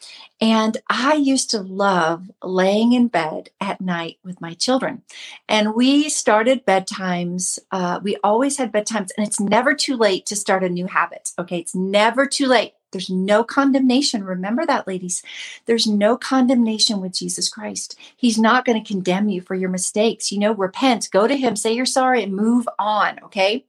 And 0.41 0.77
I 0.89 1.13
used 1.15 1.50
to 1.51 1.62
love 1.62 2.29
laying 2.44 2.91
in 2.91 3.08
bed 3.08 3.50
at 3.62 3.79
night 3.79 4.17
with 4.24 4.41
my 4.41 4.53
children. 4.53 5.03
And 5.48 5.75
we 5.75 6.10
started 6.10 6.65
bedtimes. 6.65 7.58
Uh, 7.72 8.00
we 8.03 8.17
always 8.24 8.58
had 8.58 8.74
bedtimes, 8.74 9.12
and 9.17 9.25
it's 9.25 9.39
never 9.39 9.74
too 9.74 9.96
late 9.96 10.25
to 10.25 10.36
start 10.36 10.63
a 10.63 10.70
new 10.70 10.88
habit. 10.88 11.32
Okay. 11.39 11.60
It's 11.60 11.75
never 11.75 12.25
too 12.25 12.48
late. 12.48 12.74
There's 12.96 13.10
no 13.10 13.44
condemnation. 13.44 14.24
Remember 14.24 14.65
that, 14.65 14.88
ladies. 14.88 15.22
There's 15.65 15.86
no 15.86 16.15
condemnation 16.15 17.01
with 17.01 17.12
Jesus 17.12 17.50
Christ. 17.50 18.00
He's 18.15 18.38
not 18.38 18.63
going 18.63 18.82
to 18.82 18.88
condemn 18.88 19.27
you 19.27 19.41
for 19.41 19.53
your 19.53 19.70
mistakes. 19.70 20.32
You 20.32 20.39
know, 20.39 20.53
repent, 20.53 21.10
go 21.12 21.27
to 21.27 21.36
Him, 21.36 21.58
say 21.58 21.74
you're 21.74 21.86
sorry, 21.86 22.24
and 22.24 22.34
move 22.34 22.70
on. 22.79 23.20
Okay. 23.24 23.65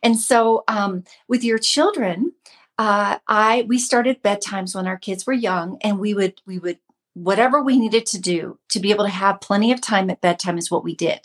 And 0.00 0.16
so, 0.16 0.62
um, 0.68 1.02
with 1.26 1.42
your 1.42 1.58
children, 1.58 2.32
uh, 2.78 3.18
I 3.26 3.64
we 3.66 3.78
started 3.78 4.22
bedtimes 4.22 4.74
when 4.74 4.86
our 4.86 4.96
kids 4.96 5.26
were 5.26 5.32
young, 5.32 5.78
and 5.82 5.98
we 5.98 6.14
would 6.14 6.40
we 6.46 6.58
would 6.58 6.78
whatever 7.14 7.60
we 7.60 7.78
needed 7.78 8.06
to 8.06 8.18
do 8.18 8.58
to 8.68 8.78
be 8.78 8.92
able 8.92 9.04
to 9.04 9.10
have 9.10 9.40
plenty 9.40 9.72
of 9.72 9.80
time 9.80 10.08
at 10.08 10.20
bedtime 10.20 10.56
is 10.56 10.70
what 10.70 10.84
we 10.84 10.94
did. 10.94 11.20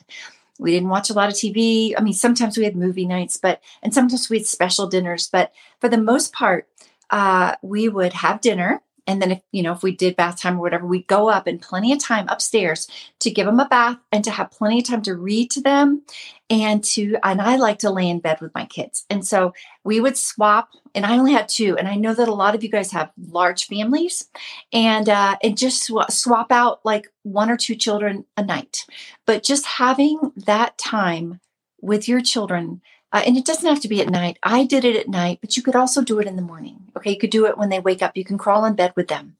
We 0.59 0.71
didn't 0.71 0.89
watch 0.89 1.09
a 1.09 1.13
lot 1.13 1.29
of 1.29 1.35
TV. 1.35 1.93
I 1.97 2.01
mean, 2.01 2.13
sometimes 2.13 2.57
we 2.57 2.63
had 2.63 2.75
movie 2.75 3.05
nights, 3.05 3.37
but 3.37 3.61
and 3.83 3.93
sometimes 3.93 4.29
we 4.29 4.39
had 4.39 4.47
special 4.47 4.87
dinners. 4.87 5.29
But 5.31 5.53
for 5.79 5.89
the 5.89 5.97
most 5.97 6.33
part, 6.33 6.67
uh, 7.11 7.55
we 7.61 7.87
would 7.87 8.13
have 8.13 8.41
dinner 8.41 8.81
and 9.07 9.21
then 9.21 9.31
if 9.31 9.41
you 9.51 9.61
know 9.61 9.71
if 9.71 9.83
we 9.83 9.95
did 9.95 10.15
bath 10.15 10.39
time 10.39 10.57
or 10.57 10.61
whatever 10.61 10.85
we'd 10.85 11.07
go 11.07 11.29
up 11.29 11.47
and 11.47 11.61
plenty 11.61 11.91
of 11.91 11.99
time 11.99 12.27
upstairs 12.29 12.87
to 13.19 13.31
give 13.31 13.45
them 13.45 13.59
a 13.59 13.67
bath 13.67 13.97
and 14.11 14.23
to 14.23 14.31
have 14.31 14.51
plenty 14.51 14.79
of 14.79 14.85
time 14.85 15.01
to 15.01 15.15
read 15.15 15.51
to 15.51 15.61
them 15.61 16.01
and 16.49 16.83
to 16.83 17.15
and 17.23 17.41
i 17.41 17.55
like 17.55 17.79
to 17.79 17.89
lay 17.89 18.07
in 18.07 18.19
bed 18.19 18.39
with 18.41 18.53
my 18.53 18.65
kids. 18.65 19.05
And 19.09 19.25
so 19.25 19.53
we 19.83 19.99
would 19.99 20.17
swap 20.17 20.69
and 20.95 21.05
i 21.05 21.17
only 21.17 21.33
had 21.33 21.49
two 21.49 21.77
and 21.77 21.87
i 21.87 21.95
know 21.95 22.13
that 22.13 22.27
a 22.27 22.33
lot 22.33 22.55
of 22.55 22.63
you 22.63 22.69
guys 22.69 22.91
have 22.91 23.11
large 23.29 23.67
families 23.67 24.29
and 24.71 25.09
uh 25.09 25.37
and 25.43 25.57
just 25.57 25.83
sw- 25.83 26.09
swap 26.09 26.51
out 26.51 26.79
like 26.85 27.07
one 27.23 27.49
or 27.49 27.57
two 27.57 27.75
children 27.75 28.25
a 28.37 28.43
night. 28.43 28.85
But 29.25 29.43
just 29.43 29.65
having 29.65 30.31
that 30.45 30.77
time 30.77 31.39
with 31.81 32.07
your 32.07 32.21
children 32.21 32.81
uh, 33.13 33.21
and 33.25 33.37
it 33.37 33.45
doesn't 33.45 33.69
have 33.69 33.79
to 33.81 33.87
be 33.87 34.01
at 34.01 34.09
night. 34.09 34.39
I 34.41 34.65
did 34.65 34.83
it 34.83 34.95
at 34.95 35.07
night, 35.07 35.37
but 35.39 35.55
you 35.55 35.61
could 35.61 35.75
also 35.75 36.01
do 36.01 36.19
it 36.19 36.27
in 36.27 36.35
the 36.35 36.41
morning. 36.41 36.91
Okay. 36.97 37.11
You 37.11 37.19
could 37.19 37.29
do 37.29 37.45
it 37.45 37.57
when 37.57 37.69
they 37.69 37.79
wake 37.79 38.01
up. 38.01 38.17
You 38.17 38.25
can 38.25 38.39
crawl 38.39 38.65
in 38.65 38.73
bed 38.73 38.93
with 38.95 39.07
them 39.07 39.37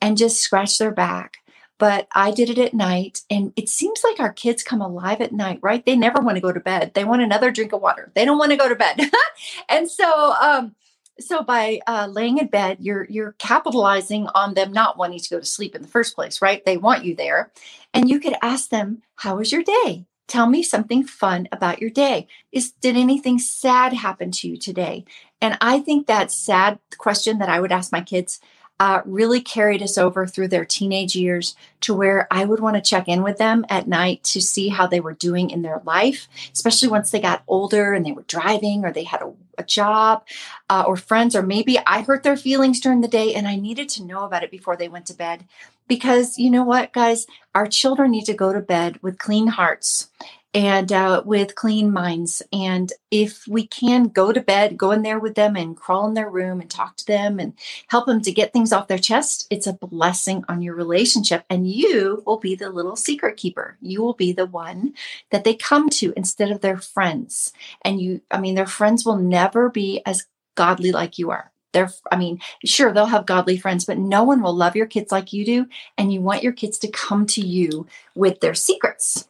and 0.00 0.18
just 0.18 0.40
scratch 0.40 0.76
their 0.76 0.90
back. 0.90 1.38
But 1.78 2.08
I 2.12 2.32
did 2.32 2.50
it 2.50 2.58
at 2.58 2.74
night. 2.74 3.22
And 3.30 3.52
it 3.54 3.68
seems 3.68 4.02
like 4.02 4.18
our 4.18 4.32
kids 4.32 4.64
come 4.64 4.82
alive 4.82 5.20
at 5.20 5.32
night, 5.32 5.60
right? 5.62 5.84
They 5.86 5.96
never 5.96 6.20
want 6.20 6.36
to 6.36 6.42
go 6.42 6.52
to 6.52 6.60
bed. 6.60 6.92
They 6.94 7.04
want 7.04 7.22
another 7.22 7.52
drink 7.52 7.72
of 7.72 7.80
water. 7.80 8.10
They 8.14 8.24
don't 8.24 8.38
want 8.38 8.50
to 8.50 8.56
go 8.56 8.68
to 8.68 8.74
bed. 8.74 9.00
and 9.68 9.88
so, 9.88 10.34
um, 10.40 10.74
so 11.20 11.42
by 11.42 11.80
uh, 11.86 12.08
laying 12.10 12.38
in 12.38 12.46
bed 12.46 12.78
you're 12.80 13.06
you're 13.08 13.32
capitalizing 13.32 14.26
on 14.34 14.54
them 14.54 14.72
not 14.72 14.96
wanting 14.96 15.18
to 15.18 15.28
go 15.28 15.38
to 15.38 15.44
sleep 15.44 15.74
in 15.74 15.82
the 15.82 15.88
first 15.88 16.14
place 16.14 16.40
right 16.40 16.64
they 16.64 16.78
want 16.78 17.04
you 17.04 17.14
there 17.14 17.52
and 17.92 18.08
you 18.08 18.18
could 18.18 18.34
ask 18.40 18.70
them 18.70 19.02
how 19.16 19.36
was 19.36 19.52
your 19.52 19.62
day 19.62 20.06
Tell 20.28 20.48
me 20.48 20.62
something 20.62 21.04
fun 21.04 21.48
about 21.52 21.80
your 21.80 21.90
day. 21.90 22.26
Is 22.52 22.72
did 22.72 22.96
anything 22.96 23.38
sad 23.38 23.92
happen 23.92 24.30
to 24.32 24.48
you 24.48 24.56
today? 24.56 25.04
And 25.40 25.58
I 25.60 25.80
think 25.80 26.06
that 26.06 26.30
sad 26.30 26.78
question 26.96 27.38
that 27.38 27.48
I 27.48 27.60
would 27.60 27.72
ask 27.72 27.92
my 27.92 28.00
kids 28.00 28.40
uh, 28.80 29.00
really 29.04 29.40
carried 29.40 29.82
us 29.82 29.96
over 29.96 30.26
through 30.26 30.48
their 30.48 30.64
teenage 30.64 31.14
years 31.14 31.54
to 31.80 31.94
where 31.94 32.26
I 32.30 32.44
would 32.44 32.60
want 32.60 32.74
to 32.76 32.82
check 32.82 33.06
in 33.06 33.22
with 33.22 33.38
them 33.38 33.64
at 33.68 33.86
night 33.86 34.24
to 34.24 34.40
see 34.40 34.68
how 34.68 34.86
they 34.86 34.98
were 34.98 35.12
doing 35.12 35.50
in 35.50 35.62
their 35.62 35.80
life, 35.84 36.28
especially 36.52 36.88
once 36.88 37.10
they 37.10 37.20
got 37.20 37.44
older 37.46 37.92
and 37.92 38.04
they 38.04 38.12
were 38.12 38.22
driving 38.22 38.84
or 38.84 38.92
they 38.92 39.04
had 39.04 39.22
a, 39.22 39.32
a 39.58 39.62
job 39.62 40.24
uh, 40.68 40.84
or 40.86 40.96
friends, 40.96 41.36
or 41.36 41.42
maybe 41.42 41.78
I 41.86 42.02
hurt 42.02 42.24
their 42.24 42.36
feelings 42.36 42.80
during 42.80 43.02
the 43.02 43.08
day 43.08 43.34
and 43.34 43.46
I 43.46 43.56
needed 43.56 43.88
to 43.90 44.04
know 44.04 44.24
about 44.24 44.42
it 44.42 44.50
before 44.50 44.76
they 44.76 44.88
went 44.88 45.06
to 45.06 45.14
bed. 45.14 45.44
Because 45.86 46.38
you 46.38 46.50
know 46.50 46.64
what, 46.64 46.92
guys, 46.92 47.26
our 47.54 47.66
children 47.66 48.10
need 48.10 48.24
to 48.24 48.34
go 48.34 48.52
to 48.52 48.60
bed 48.60 49.00
with 49.02 49.18
clean 49.18 49.48
hearts 49.48 50.08
and 50.54 50.92
uh, 50.92 51.22
with 51.24 51.54
clean 51.54 51.90
minds. 51.90 52.42
And 52.52 52.92
if 53.10 53.46
we 53.48 53.66
can 53.66 54.04
go 54.08 54.32
to 54.32 54.40
bed, 54.40 54.76
go 54.76 54.90
in 54.90 55.02
there 55.02 55.18
with 55.18 55.34
them 55.34 55.56
and 55.56 55.76
crawl 55.76 56.06
in 56.06 56.14
their 56.14 56.28
room 56.28 56.60
and 56.60 56.70
talk 56.70 56.96
to 56.98 57.06
them 57.06 57.38
and 57.38 57.54
help 57.88 58.06
them 58.06 58.20
to 58.22 58.32
get 58.32 58.52
things 58.52 58.72
off 58.72 58.88
their 58.88 58.98
chest, 58.98 59.46
it's 59.50 59.66
a 59.66 59.72
blessing 59.72 60.44
on 60.48 60.60
your 60.60 60.74
relationship. 60.74 61.44
And 61.48 61.70
you 61.70 62.22
will 62.26 62.38
be 62.38 62.54
the 62.54 62.70
little 62.70 62.96
secret 62.96 63.36
keeper. 63.38 63.78
You 63.80 64.02
will 64.02 64.14
be 64.14 64.32
the 64.32 64.46
one 64.46 64.94
that 65.30 65.44
they 65.44 65.54
come 65.54 65.88
to 65.90 66.12
instead 66.16 66.50
of 66.50 66.60
their 66.60 66.78
friends. 66.78 67.52
And 67.82 68.00
you, 68.00 68.20
I 68.30 68.38
mean, 68.38 68.54
their 68.54 68.66
friends 68.66 69.06
will 69.06 69.16
never 69.16 69.70
be 69.70 70.02
as 70.04 70.26
godly 70.54 70.92
like 70.92 71.18
you 71.18 71.30
are. 71.30 71.50
They're, 71.72 71.90
I 72.10 72.16
mean, 72.16 72.40
sure, 72.66 72.92
they'll 72.92 73.06
have 73.06 73.24
godly 73.24 73.56
friends, 73.56 73.86
but 73.86 73.96
no 73.96 74.22
one 74.24 74.42
will 74.42 74.54
love 74.54 74.76
your 74.76 74.86
kids 74.86 75.10
like 75.10 75.32
you 75.32 75.46
do. 75.46 75.66
And 75.96 76.12
you 76.12 76.20
want 76.20 76.42
your 76.42 76.52
kids 76.52 76.78
to 76.80 76.90
come 76.90 77.24
to 77.28 77.40
you 77.40 77.86
with 78.14 78.40
their 78.40 78.52
secrets. 78.52 79.26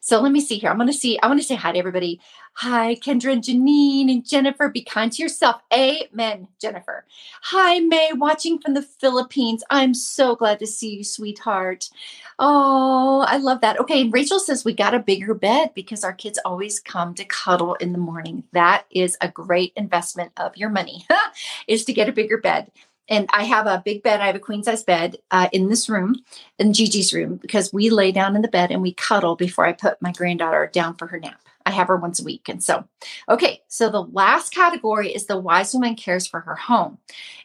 So 0.00 0.20
let 0.20 0.32
me 0.32 0.40
see 0.40 0.58
here. 0.58 0.70
I'm 0.70 0.76
going 0.76 0.88
to 0.88 0.92
see, 0.92 1.18
I 1.22 1.26
want 1.26 1.40
to 1.40 1.46
say 1.46 1.54
hi 1.54 1.72
to 1.72 1.78
everybody. 1.78 2.20
Hi, 2.54 2.94
Kendra 2.94 3.32
and 3.32 3.42
Janine 3.42 4.10
and 4.10 4.24
Jennifer. 4.26 4.68
Be 4.68 4.82
kind 4.82 5.10
to 5.12 5.22
yourself. 5.22 5.60
Amen, 5.72 6.46
Jennifer. 6.60 7.04
Hi, 7.42 7.80
May, 7.80 8.12
watching 8.12 8.58
from 8.60 8.74
the 8.74 8.82
Philippines. 8.82 9.64
I'm 9.70 9.92
so 9.92 10.36
glad 10.36 10.60
to 10.60 10.66
see 10.66 10.96
you, 10.96 11.04
sweetheart. 11.04 11.90
Oh, 12.38 13.24
I 13.26 13.38
love 13.38 13.60
that. 13.62 13.80
Okay, 13.80 14.08
Rachel 14.08 14.38
says 14.38 14.64
we 14.64 14.72
got 14.72 14.94
a 14.94 15.00
bigger 15.00 15.34
bed 15.34 15.72
because 15.74 16.04
our 16.04 16.12
kids 16.12 16.38
always 16.44 16.78
come 16.78 17.14
to 17.14 17.24
cuddle 17.24 17.74
in 17.74 17.92
the 17.92 17.98
morning. 17.98 18.44
That 18.52 18.86
is 18.90 19.16
a 19.20 19.28
great 19.28 19.72
investment 19.74 20.30
of 20.36 20.56
your 20.56 20.70
money, 20.70 21.06
is 21.66 21.84
to 21.86 21.92
get 21.92 22.08
a 22.08 22.12
bigger 22.12 22.38
bed 22.38 22.70
and 23.08 23.28
I 23.32 23.44
have 23.44 23.66
a 23.66 23.82
big 23.84 24.02
bed. 24.02 24.20
I 24.20 24.26
have 24.26 24.36
a 24.36 24.40
queen 24.40 24.62
size 24.62 24.82
bed 24.82 25.18
uh, 25.30 25.48
in 25.52 25.68
this 25.68 25.88
room, 25.88 26.16
in 26.58 26.72
Gigi's 26.72 27.12
room, 27.12 27.36
because 27.36 27.72
we 27.72 27.90
lay 27.90 28.12
down 28.12 28.36
in 28.36 28.42
the 28.42 28.48
bed 28.48 28.70
and 28.70 28.82
we 28.82 28.94
cuddle 28.94 29.36
before 29.36 29.66
I 29.66 29.72
put 29.72 30.00
my 30.00 30.12
granddaughter 30.12 30.70
down 30.72 30.96
for 30.96 31.06
her 31.06 31.18
nap. 31.18 31.40
I 31.66 31.70
have 31.70 31.88
her 31.88 31.96
once 31.96 32.20
a 32.20 32.24
week. 32.24 32.48
And 32.48 32.62
so, 32.62 32.84
okay, 33.28 33.62
so 33.68 33.88
the 33.88 34.02
last 34.02 34.54
category 34.54 35.14
is 35.14 35.26
the 35.26 35.38
wise 35.38 35.72
woman 35.72 35.94
cares 35.94 36.26
for 36.26 36.40
her 36.40 36.56
home. 36.56 36.98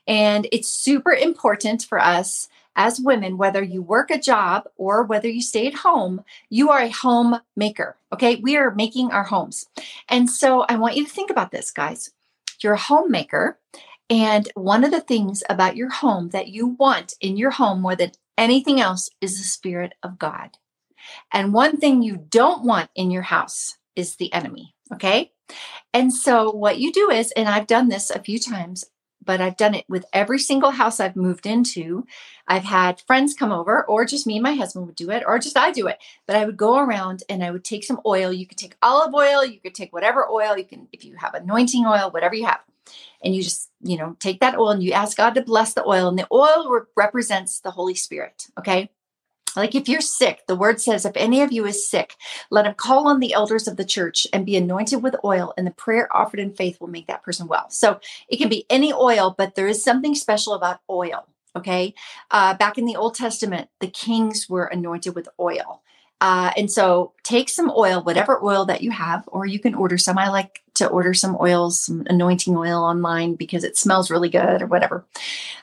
And 0.07 0.47
it's 0.51 0.69
super 0.69 1.13
important 1.13 1.83
for 1.83 1.99
us 1.99 2.49
as 2.75 2.99
women, 2.99 3.37
whether 3.37 3.63
you 3.63 3.81
work 3.81 4.11
a 4.11 4.19
job 4.19 4.67
or 4.77 5.03
whether 5.03 5.27
you 5.27 5.41
stay 5.41 5.67
at 5.67 5.73
home, 5.73 6.23
you 6.49 6.69
are 6.69 6.81
a 6.81 6.89
homemaker. 6.89 7.97
Okay, 8.13 8.37
we 8.37 8.57
are 8.57 8.73
making 8.73 9.11
our 9.11 9.23
homes. 9.23 9.65
And 10.07 10.29
so 10.29 10.61
I 10.61 10.75
want 10.75 10.95
you 10.95 11.05
to 11.05 11.11
think 11.11 11.29
about 11.29 11.51
this, 11.51 11.71
guys. 11.71 12.11
You're 12.61 12.73
a 12.73 12.77
homemaker 12.77 13.57
and 14.09 14.49
one 14.55 14.83
of 14.83 14.91
the 14.91 15.01
things 15.01 15.43
about 15.49 15.75
your 15.75 15.89
home 15.89 16.29
that 16.29 16.47
you 16.47 16.67
want 16.67 17.15
in 17.21 17.37
your 17.37 17.51
home 17.51 17.81
more 17.81 17.95
than 17.95 18.11
anything 18.37 18.81
else 18.81 19.09
is 19.21 19.37
the 19.37 19.43
Spirit 19.43 19.93
of 20.01 20.17
God. 20.17 20.51
And 21.31 21.53
one 21.53 21.77
thing 21.77 22.01
you 22.01 22.17
don't 22.17 22.65
want 22.65 22.89
in 22.95 23.11
your 23.11 23.21
house 23.23 23.77
is 23.95 24.15
the 24.15 24.33
enemy. 24.33 24.73
Okay. 24.93 25.31
And 25.93 26.13
so 26.13 26.51
what 26.51 26.79
you 26.79 26.91
do 26.91 27.09
is, 27.09 27.31
and 27.31 27.47
I've 27.47 27.67
done 27.67 27.89
this 27.89 28.09
a 28.09 28.19
few 28.19 28.39
times, 28.39 28.85
but 29.23 29.41
I've 29.41 29.57
done 29.57 29.75
it 29.75 29.85
with 29.87 30.05
every 30.13 30.39
single 30.39 30.71
house 30.71 30.99
I've 30.99 31.15
moved 31.15 31.45
into. 31.45 32.05
I've 32.47 32.63
had 32.63 33.01
friends 33.05 33.33
come 33.33 33.51
over, 33.51 33.85
or 33.85 34.05
just 34.05 34.25
me 34.25 34.37
and 34.37 34.43
my 34.43 34.53
husband 34.53 34.87
would 34.87 34.95
do 34.95 35.11
it, 35.11 35.23
or 35.27 35.37
just 35.37 35.57
I 35.57 35.71
do 35.71 35.87
it. 35.87 35.99
But 36.25 36.35
I 36.35 36.45
would 36.45 36.57
go 36.57 36.79
around 36.79 37.23
and 37.29 37.43
I 37.43 37.51
would 37.51 37.63
take 37.63 37.83
some 37.83 37.99
oil. 38.05 38.31
You 38.31 38.47
could 38.47 38.57
take 38.57 38.75
olive 38.81 39.13
oil, 39.13 39.45
you 39.45 39.59
could 39.59 39.75
take 39.75 39.93
whatever 39.93 40.27
oil 40.27 40.57
you 40.57 40.65
can, 40.65 40.87
if 40.91 41.03
you 41.05 41.15
have 41.17 41.33
anointing 41.33 41.85
oil, 41.85 42.09
whatever 42.11 42.33
you 42.33 42.45
have. 42.45 42.61
And 43.23 43.36
you 43.36 43.43
just, 43.43 43.69
you 43.82 43.97
know, 43.97 44.15
take 44.19 44.39
that 44.39 44.58
oil 44.58 44.69
and 44.69 44.84
you 44.84 44.93
ask 44.93 45.17
God 45.17 45.36
to 45.36 45.41
bless 45.41 45.73
the 45.73 45.86
oil. 45.86 46.08
And 46.08 46.17
the 46.17 46.28
oil 46.32 46.69
re- 46.69 46.82
represents 46.95 47.60
the 47.60 47.71
Holy 47.71 47.95
Spirit. 47.95 48.47
Okay. 48.58 48.89
Like 49.56 49.75
if 49.75 49.89
you're 49.89 50.02
sick, 50.02 50.41
the 50.47 50.56
word 50.56 50.80
says, 50.80 51.06
if 51.06 51.13
any 51.15 51.41
of 51.41 51.52
you 51.52 51.65
is 51.65 51.89
sick, 51.89 52.15
let 52.52 52.65
him 52.65 52.75
call 52.75 53.08
on 53.08 53.19
the 53.19 53.34
elders 53.34 53.67
of 53.67 53.78
the 53.78 53.86
church 53.86 54.28
and 54.32 54.45
be 54.45 54.56
anointed 54.56 55.02
with 55.02 55.15
oil, 55.23 55.54
and 55.58 55.65
the 55.65 55.71
prayer 55.71 56.08
offered 56.15 56.39
in 56.39 56.54
faith 56.54 56.80
will 56.80 56.88
make 56.88 57.08
that 57.08 57.23
person 57.23 57.47
well. 57.47 57.69
So 57.69 57.99
it 58.30 58.38
can 58.38 58.47
be 58.47 58.65
any 58.69 58.93
oil, 58.93 59.34
but 59.38 59.56
there 59.56 59.67
is 59.67 59.84
something 59.84 60.13
special 60.13 60.54
about 60.54 60.82
oil. 60.89 61.25
Okay. 61.56 61.95
Uh, 62.30 62.54
back 62.54 62.78
in 62.78 62.86
the 62.86 62.95
Old 62.95 63.15
Testament, 63.15 63.69
the 63.80 63.88
kings 63.88 64.47
were 64.47 64.65
anointed 64.65 65.15
with 65.15 65.28
oil. 65.39 65.82
Uh, 66.21 66.52
and 66.56 66.69
so 66.69 67.13
take 67.23 67.49
some 67.49 67.71
oil, 67.75 68.04
whatever 68.04 68.43
oil 68.43 68.65
that 68.65 68.82
you 68.82 68.91
have, 68.91 69.23
or 69.28 69.45
you 69.45 69.60
can 69.60 69.73
order 69.73 69.97
some. 69.97 70.17
I 70.17 70.30
like 70.30 70.62
to 70.79 70.87
order 70.87 71.13
some 71.13 71.37
oils, 71.39 71.81
some 71.81 72.03
anointing 72.07 72.55
oil 72.57 72.83
online 72.83 73.35
because 73.35 73.63
it 73.63 73.77
smells 73.77 74.11
really 74.11 74.29
good 74.29 74.61
or 74.61 74.67
whatever. 74.67 75.05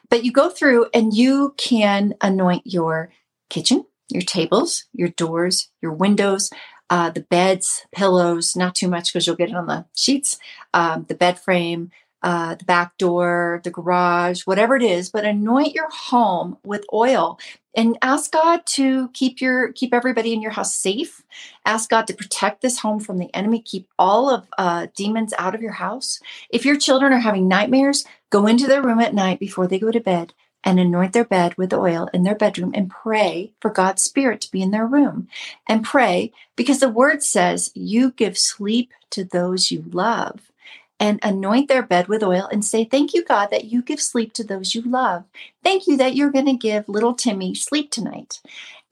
But 0.08 0.24
you 0.24 0.32
go 0.32 0.48
through 0.48 0.86
and 0.94 1.12
you 1.12 1.54
can 1.56 2.14
anoint 2.20 2.62
your 2.64 3.10
kitchen, 3.50 3.84
your 4.08 4.22
tables, 4.22 4.84
your 4.92 5.08
doors, 5.08 5.68
your 5.82 5.92
windows, 5.92 6.50
uh, 6.88 7.10
the 7.10 7.22
beds, 7.22 7.84
pillows, 7.92 8.54
not 8.54 8.74
too 8.74 8.88
much 8.88 9.12
because 9.12 9.26
you'll 9.26 9.36
get 9.36 9.50
it 9.50 9.56
on 9.56 9.66
the 9.66 9.84
sheets, 9.94 10.38
um, 10.72 11.04
the 11.08 11.14
bed 11.14 11.38
frame, 11.38 11.90
uh, 12.22 12.54
the 12.54 12.64
back 12.64 12.96
door, 12.98 13.60
the 13.64 13.70
garage, 13.70 14.42
whatever 14.42 14.76
it 14.76 14.82
is, 14.82 15.10
but 15.10 15.24
anoint 15.24 15.74
your 15.74 15.88
home 15.90 16.58
with 16.64 16.84
oil 16.92 17.38
and 17.76 17.98
ask 18.02 18.32
God 18.32 18.66
to 18.66 19.08
keep 19.10 19.40
your 19.40 19.72
keep 19.72 19.94
everybody 19.94 20.32
in 20.32 20.42
your 20.42 20.52
house 20.52 20.74
safe. 20.74 21.22
Ask 21.66 21.90
God 21.90 22.06
to 22.08 22.14
protect 22.14 22.62
this 22.62 22.78
home 22.80 23.00
from 23.00 23.18
the 23.18 23.32
enemy. 23.34 23.60
Keep 23.60 23.88
all 23.98 24.30
of 24.30 24.48
uh, 24.58 24.88
demons 24.96 25.34
out 25.38 25.54
of 25.54 25.62
your 25.62 25.72
house. 25.72 26.20
If 26.50 26.64
your 26.64 26.76
children 26.78 27.12
are 27.12 27.20
having 27.20 27.48
nightmares, 27.48 28.04
go 28.30 28.46
into 28.46 28.66
their 28.66 28.82
room 28.82 29.00
at 29.00 29.14
night 29.14 29.38
before 29.38 29.68
they 29.68 29.78
go 29.78 29.92
to 29.92 30.00
bed 30.00 30.32
and 30.64 30.80
anoint 30.80 31.12
their 31.12 31.24
bed 31.24 31.56
with 31.56 31.72
oil 31.72 32.08
in 32.12 32.24
their 32.24 32.34
bedroom 32.34 32.72
and 32.74 32.90
pray 32.90 33.52
for 33.60 33.70
God's 33.70 34.02
Spirit 34.02 34.40
to 34.42 34.50
be 34.50 34.62
in 34.62 34.72
their 34.72 34.86
room. 34.86 35.28
And 35.68 35.84
pray 35.84 36.32
because 36.56 36.80
the 36.80 36.88
word 36.88 37.22
says, 37.22 37.70
You 37.74 38.10
give 38.10 38.38
sleep 38.38 38.92
to 39.10 39.24
those 39.24 39.70
you 39.70 39.84
love. 39.92 40.50
And 40.98 41.20
anoint 41.22 41.68
their 41.68 41.82
bed 41.82 42.08
with 42.08 42.22
oil 42.22 42.48
and 42.50 42.64
say, 42.64 42.84
Thank 42.84 43.12
you, 43.12 43.22
God, 43.22 43.50
that 43.50 43.66
you 43.66 43.82
give 43.82 44.00
sleep 44.00 44.32
to 44.32 44.44
those 44.44 44.74
you 44.74 44.80
love. 44.80 45.24
Thank 45.62 45.86
you 45.86 45.96
that 45.98 46.16
you're 46.16 46.30
going 46.30 46.46
to 46.46 46.56
give 46.56 46.88
little 46.88 47.12
Timmy 47.12 47.54
sleep 47.54 47.90
tonight. 47.90 48.40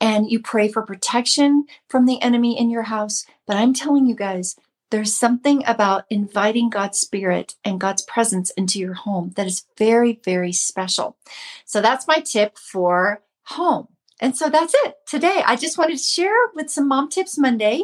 And 0.01 0.31
you 0.31 0.39
pray 0.41 0.69
for 0.69 0.83
protection 0.83 1.65
from 1.89 2.05
the 2.05 2.21
enemy 2.21 2.59
in 2.59 2.69
your 2.69 2.83
house. 2.83 3.25
But 3.47 3.57
I'm 3.57 3.73
telling 3.73 4.07
you 4.07 4.15
guys, 4.15 4.57
there's 4.91 5.15
something 5.15 5.65
about 5.67 6.05
inviting 6.11 6.71
God's 6.71 6.99
spirit 7.01 7.55
and 7.65 7.81
God's 7.81 8.03
presence 8.03 8.51
into 8.51 8.79
your 8.79 8.95
home 8.95 9.33
that 9.37 9.47
is 9.47 9.65
very, 9.77 10.21
very 10.25 10.53
special. 10.53 11.17
So 11.65 11.81
that's 11.81 12.07
my 12.07 12.19
tip 12.21 12.59
for 12.59 13.23
home. 13.45 13.89
And 14.21 14.37
so 14.37 14.49
that's 14.49 14.75
it 14.85 14.97
today. 15.07 15.43
I 15.45 15.57
just 15.57 15.77
wanted 15.77 15.99
to 15.99 16.03
share 16.03 16.35
with 16.55 16.71
some 16.71 16.89
Mom 16.89 17.09
Tips 17.09 17.37
Monday. 17.37 17.83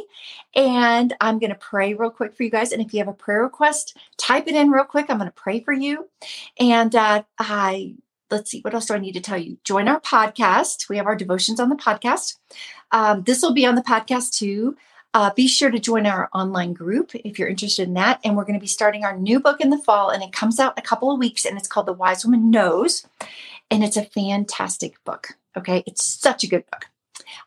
And 0.54 1.12
I'm 1.20 1.38
going 1.38 1.50
to 1.50 1.58
pray 1.58 1.94
real 1.94 2.10
quick 2.10 2.36
for 2.36 2.44
you 2.44 2.50
guys. 2.50 2.72
And 2.72 2.80
if 2.80 2.92
you 2.92 2.98
have 3.00 3.08
a 3.08 3.12
prayer 3.12 3.42
request, 3.42 3.96
type 4.16 4.46
it 4.46 4.54
in 4.54 4.70
real 4.70 4.84
quick. 4.84 5.06
I'm 5.08 5.18
going 5.18 5.28
to 5.28 5.34
pray 5.34 5.60
for 5.60 5.72
you. 5.72 6.08
And 6.58 6.94
uh, 6.94 7.24
I, 7.38 7.94
let's 8.30 8.50
see, 8.50 8.60
what 8.60 8.74
else 8.74 8.86
do 8.86 8.94
I 8.94 8.98
need 8.98 9.12
to 9.12 9.20
tell 9.20 9.38
you? 9.38 9.58
Join 9.64 9.88
our 9.88 10.00
podcast. 10.00 10.88
We 10.88 10.96
have 10.98 11.06
our 11.06 11.16
devotions 11.16 11.58
on 11.58 11.68
the 11.68 11.76
podcast. 11.76 12.38
Um, 12.92 13.22
this 13.22 13.42
will 13.42 13.54
be 13.54 13.66
on 13.66 13.74
the 13.74 13.82
podcast 13.82 14.36
too. 14.36 14.76
Uh, 15.12 15.32
be 15.34 15.48
sure 15.48 15.72
to 15.72 15.80
join 15.80 16.06
our 16.06 16.28
online 16.32 16.72
group 16.72 17.12
if 17.16 17.36
you're 17.38 17.48
interested 17.48 17.88
in 17.88 17.94
that. 17.94 18.20
And 18.24 18.36
we're 18.36 18.44
going 18.44 18.58
to 18.58 18.60
be 18.60 18.68
starting 18.68 19.04
our 19.04 19.16
new 19.16 19.40
book 19.40 19.60
in 19.60 19.70
the 19.70 19.78
fall, 19.78 20.10
and 20.10 20.22
it 20.22 20.32
comes 20.32 20.60
out 20.60 20.74
in 20.76 20.82
a 20.82 20.86
couple 20.86 21.10
of 21.10 21.18
weeks, 21.18 21.44
and 21.44 21.58
it's 21.58 21.66
called 21.66 21.86
The 21.86 21.92
Wise 21.92 22.24
Woman 22.24 22.50
Knows. 22.50 23.06
And 23.72 23.82
it's 23.82 23.96
a 23.96 24.04
fantastic 24.04 25.02
book. 25.04 25.36
Okay. 25.56 25.82
It's 25.86 26.04
such 26.04 26.44
a 26.44 26.48
good 26.48 26.64
book. 26.70 26.86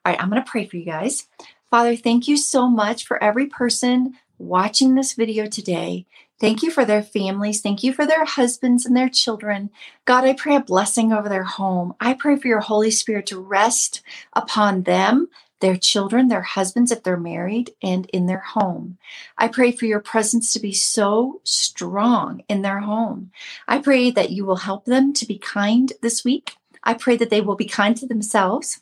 All 0.05 0.11
right. 0.11 0.21
I'm 0.21 0.29
going 0.29 0.43
to 0.43 0.49
pray 0.49 0.65
for 0.65 0.77
you 0.77 0.85
guys. 0.85 1.27
Father, 1.69 1.95
thank 1.95 2.27
you 2.27 2.37
so 2.37 2.67
much 2.67 3.05
for 3.05 3.21
every 3.23 3.47
person 3.47 4.15
watching 4.37 4.95
this 4.95 5.13
video 5.13 5.47
today. 5.47 6.05
Thank 6.39 6.61
you 6.61 6.71
for 6.71 6.83
their 6.83 7.03
families. 7.03 7.61
Thank 7.61 7.83
you 7.83 7.93
for 7.93 8.05
their 8.05 8.25
husbands 8.25 8.85
and 8.85 8.97
their 8.97 9.09
children. 9.09 9.69
God, 10.05 10.25
I 10.25 10.33
pray 10.33 10.55
a 10.55 10.59
blessing 10.59 11.13
over 11.13 11.29
their 11.29 11.43
home. 11.43 11.93
I 12.01 12.13
pray 12.13 12.35
for 12.35 12.47
your 12.47 12.59
Holy 12.59 12.91
Spirit 12.91 13.27
to 13.27 13.39
rest 13.39 14.01
upon 14.33 14.83
them 14.83 15.29
their 15.63 15.77
children, 15.77 16.27
their 16.27 16.41
husbands, 16.41 16.91
if 16.91 17.03
they're 17.03 17.15
married, 17.15 17.71
and 17.81 18.05
in 18.07 18.25
their 18.25 18.41
home. 18.41 18.97
I 19.37 19.47
pray 19.47 19.71
for 19.71 19.85
your 19.85 20.01
presence 20.01 20.51
to 20.51 20.59
be 20.59 20.73
so 20.73 21.39
strong 21.45 22.43
in 22.49 22.63
their 22.63 22.81
home. 22.81 23.31
I 23.65 23.79
pray 23.79 24.11
that 24.11 24.31
you 24.31 24.43
will 24.43 24.57
help 24.57 24.83
them 24.83 25.13
to 25.13 25.25
be 25.25 25.37
kind 25.37 25.93
this 26.01 26.25
week. 26.25 26.57
I 26.83 26.93
pray 26.93 27.17
that 27.17 27.29
they 27.29 27.41
will 27.41 27.55
be 27.55 27.65
kind 27.65 27.95
to 27.97 28.07
themselves 28.07 28.81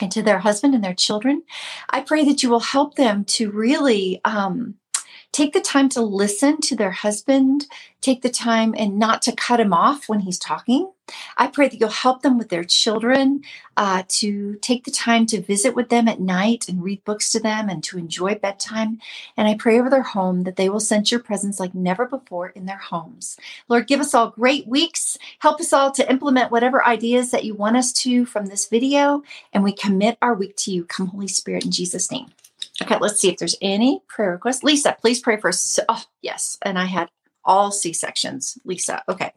and 0.00 0.10
to 0.12 0.22
their 0.22 0.38
husband 0.40 0.74
and 0.74 0.84
their 0.84 0.94
children. 0.94 1.42
I 1.90 2.00
pray 2.00 2.24
that 2.24 2.42
you 2.42 2.50
will 2.50 2.60
help 2.60 2.94
them 2.94 3.24
to 3.26 3.50
really 3.50 4.20
um, 4.24 4.74
take 5.32 5.52
the 5.52 5.60
time 5.60 5.88
to 5.90 6.02
listen 6.02 6.60
to 6.62 6.76
their 6.76 6.90
husband, 6.90 7.66
take 8.00 8.22
the 8.22 8.30
time 8.30 8.74
and 8.78 8.98
not 8.98 9.22
to 9.22 9.32
cut 9.32 9.60
him 9.60 9.72
off 9.72 10.08
when 10.08 10.20
he's 10.20 10.38
talking. 10.38 10.90
I 11.36 11.48
pray 11.48 11.68
that 11.68 11.80
you'll 11.80 11.88
help 11.90 12.22
them 12.22 12.38
with 12.38 12.50
their 12.50 12.64
children, 12.64 13.42
uh, 13.76 14.02
to 14.08 14.56
take 14.56 14.84
the 14.84 14.90
time 14.90 15.26
to 15.26 15.40
visit 15.40 15.74
with 15.74 15.88
them 15.88 16.08
at 16.08 16.20
night 16.20 16.68
and 16.68 16.84
read 16.84 17.04
books 17.04 17.32
to 17.32 17.40
them 17.40 17.68
and 17.68 17.82
to 17.84 17.98
enjoy 17.98 18.34
bedtime. 18.36 19.00
And 19.36 19.48
I 19.48 19.54
pray 19.56 19.78
over 19.80 19.90
their 19.90 20.02
home 20.02 20.44
that 20.44 20.56
they 20.56 20.68
will 20.68 20.80
sense 20.80 21.10
your 21.10 21.20
presence 21.20 21.60
like 21.60 21.74
never 21.74 22.06
before 22.06 22.48
in 22.48 22.66
their 22.66 22.78
homes. 22.78 23.38
Lord, 23.68 23.86
give 23.86 24.00
us 24.00 24.14
all 24.14 24.30
great 24.30 24.66
weeks. 24.68 25.18
Help 25.40 25.60
us 25.60 25.72
all 25.72 25.92
to 25.92 26.10
implement 26.10 26.50
whatever 26.52 26.86
ideas 26.86 27.30
that 27.30 27.44
you 27.44 27.54
want 27.54 27.76
us 27.76 27.92
to 27.94 28.26
from 28.26 28.46
this 28.46 28.68
video. 28.68 29.22
And 29.52 29.64
we 29.64 29.72
commit 29.72 30.18
our 30.22 30.34
week 30.34 30.56
to 30.58 30.72
you. 30.72 30.84
Come, 30.84 31.08
Holy 31.08 31.28
Spirit, 31.28 31.64
in 31.64 31.70
Jesus' 31.70 32.10
name. 32.12 32.28
Okay, 32.82 32.96
let's 33.00 33.20
see 33.20 33.28
if 33.28 33.38
there's 33.38 33.56
any 33.60 34.02
prayer 34.08 34.32
requests. 34.32 34.62
Lisa, 34.62 34.96
please 35.00 35.20
pray 35.20 35.36
for 35.36 35.48
us. 35.48 35.78
Oh, 35.88 36.02
yes. 36.22 36.58
And 36.62 36.78
I 36.78 36.84
had 36.84 37.08
all 37.44 37.70
C 37.70 37.92
sections. 37.92 38.58
Lisa, 38.64 39.02
okay. 39.08 39.32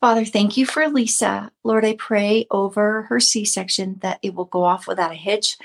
Father, 0.00 0.24
thank 0.24 0.56
you 0.56 0.64
for 0.64 0.88
Lisa. 0.88 1.50
Lord, 1.62 1.84
I 1.84 1.94
pray 1.94 2.46
over 2.50 3.02
her 3.02 3.20
C 3.20 3.44
section 3.44 3.98
that 4.00 4.18
it 4.22 4.34
will 4.34 4.46
go 4.46 4.64
off 4.64 4.86
without 4.86 5.12
a 5.12 5.16
hitch, 5.16 5.58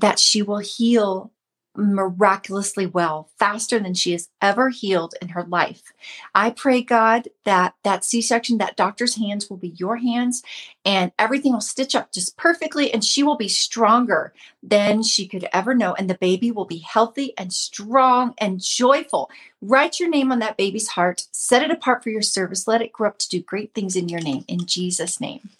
that 0.00 0.18
she 0.18 0.40
will 0.40 0.58
heal 0.58 1.30
miraculously 1.76 2.86
well, 2.86 3.30
faster 3.38 3.78
than 3.78 3.94
she 3.94 4.12
has 4.12 4.28
ever 4.40 4.68
healed 4.68 5.14
in 5.20 5.28
her 5.30 5.44
life. 5.44 5.92
I 6.34 6.50
pray, 6.50 6.82
God, 6.82 7.28
that 7.44 7.74
that 7.82 8.04
C 8.04 8.22
section, 8.22 8.58
that 8.58 8.76
doctor's 8.76 9.16
hands 9.16 9.50
will 9.50 9.56
be 9.56 9.74
your 9.76 9.96
hands 9.96 10.42
and 10.84 11.12
everything 11.18 11.52
will 11.52 11.60
stitch 11.60 11.94
up 11.94 12.12
just 12.12 12.36
perfectly 12.36 12.92
and 12.92 13.04
she 13.04 13.22
will 13.22 13.36
be 13.36 13.48
stronger 13.48 14.32
than 14.62 15.02
she 15.02 15.26
could 15.26 15.48
ever 15.52 15.74
know. 15.74 15.94
And 15.94 16.08
the 16.08 16.14
baby 16.14 16.50
will 16.50 16.64
be 16.64 16.78
healthy 16.78 17.32
and 17.36 17.52
strong 17.52 18.34
and 18.38 18.60
joyful. 18.60 19.30
Write 19.60 19.98
your 19.98 20.08
name 20.08 20.30
on 20.30 20.38
that 20.40 20.56
baby's 20.56 20.88
heart, 20.88 21.26
set 21.32 21.62
it 21.62 21.70
apart 21.70 22.02
for 22.02 22.10
your 22.10 22.22
service, 22.22 22.68
let 22.68 22.82
it 22.82 22.92
grow 22.92 23.08
up 23.08 23.18
to 23.18 23.28
do 23.28 23.40
great 23.40 23.74
things 23.74 23.96
in 23.96 24.08
your 24.08 24.20
name. 24.20 24.44
In 24.48 24.66
Jesus' 24.66 25.20
name. 25.20 25.50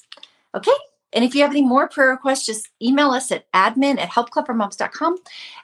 Okay, 0.55 0.70
and 1.14 1.24
if 1.24 1.35
you 1.35 1.42
have 1.42 1.53
any 1.53 1.62
more 1.62 1.88
prayer 1.88 2.11
requests, 2.11 2.44
just 2.44 2.68
email 2.83 3.11
us 3.11 3.31
at 3.31 3.50
admin 3.53 3.98
at 3.98 4.11
helpclubformoms.com 4.11 5.18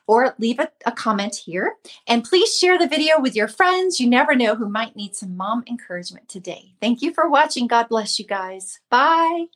or 0.06 0.34
leave 0.38 0.58
a, 0.58 0.70
a 0.86 0.92
comment 0.92 1.34
here. 1.34 1.74
And 2.06 2.24
please 2.24 2.56
share 2.56 2.78
the 2.78 2.88
video 2.88 3.20
with 3.20 3.34
your 3.34 3.48
friends. 3.48 4.00
You 4.00 4.08
never 4.08 4.34
know 4.34 4.54
who 4.54 4.68
might 4.68 4.96
need 4.96 5.16
some 5.16 5.36
mom 5.36 5.64
encouragement 5.66 6.28
today. 6.28 6.74
Thank 6.80 7.02
you 7.02 7.12
for 7.12 7.28
watching. 7.28 7.66
God 7.66 7.88
bless 7.88 8.18
you 8.18 8.26
guys. 8.26 8.80
Bye. 8.90 9.46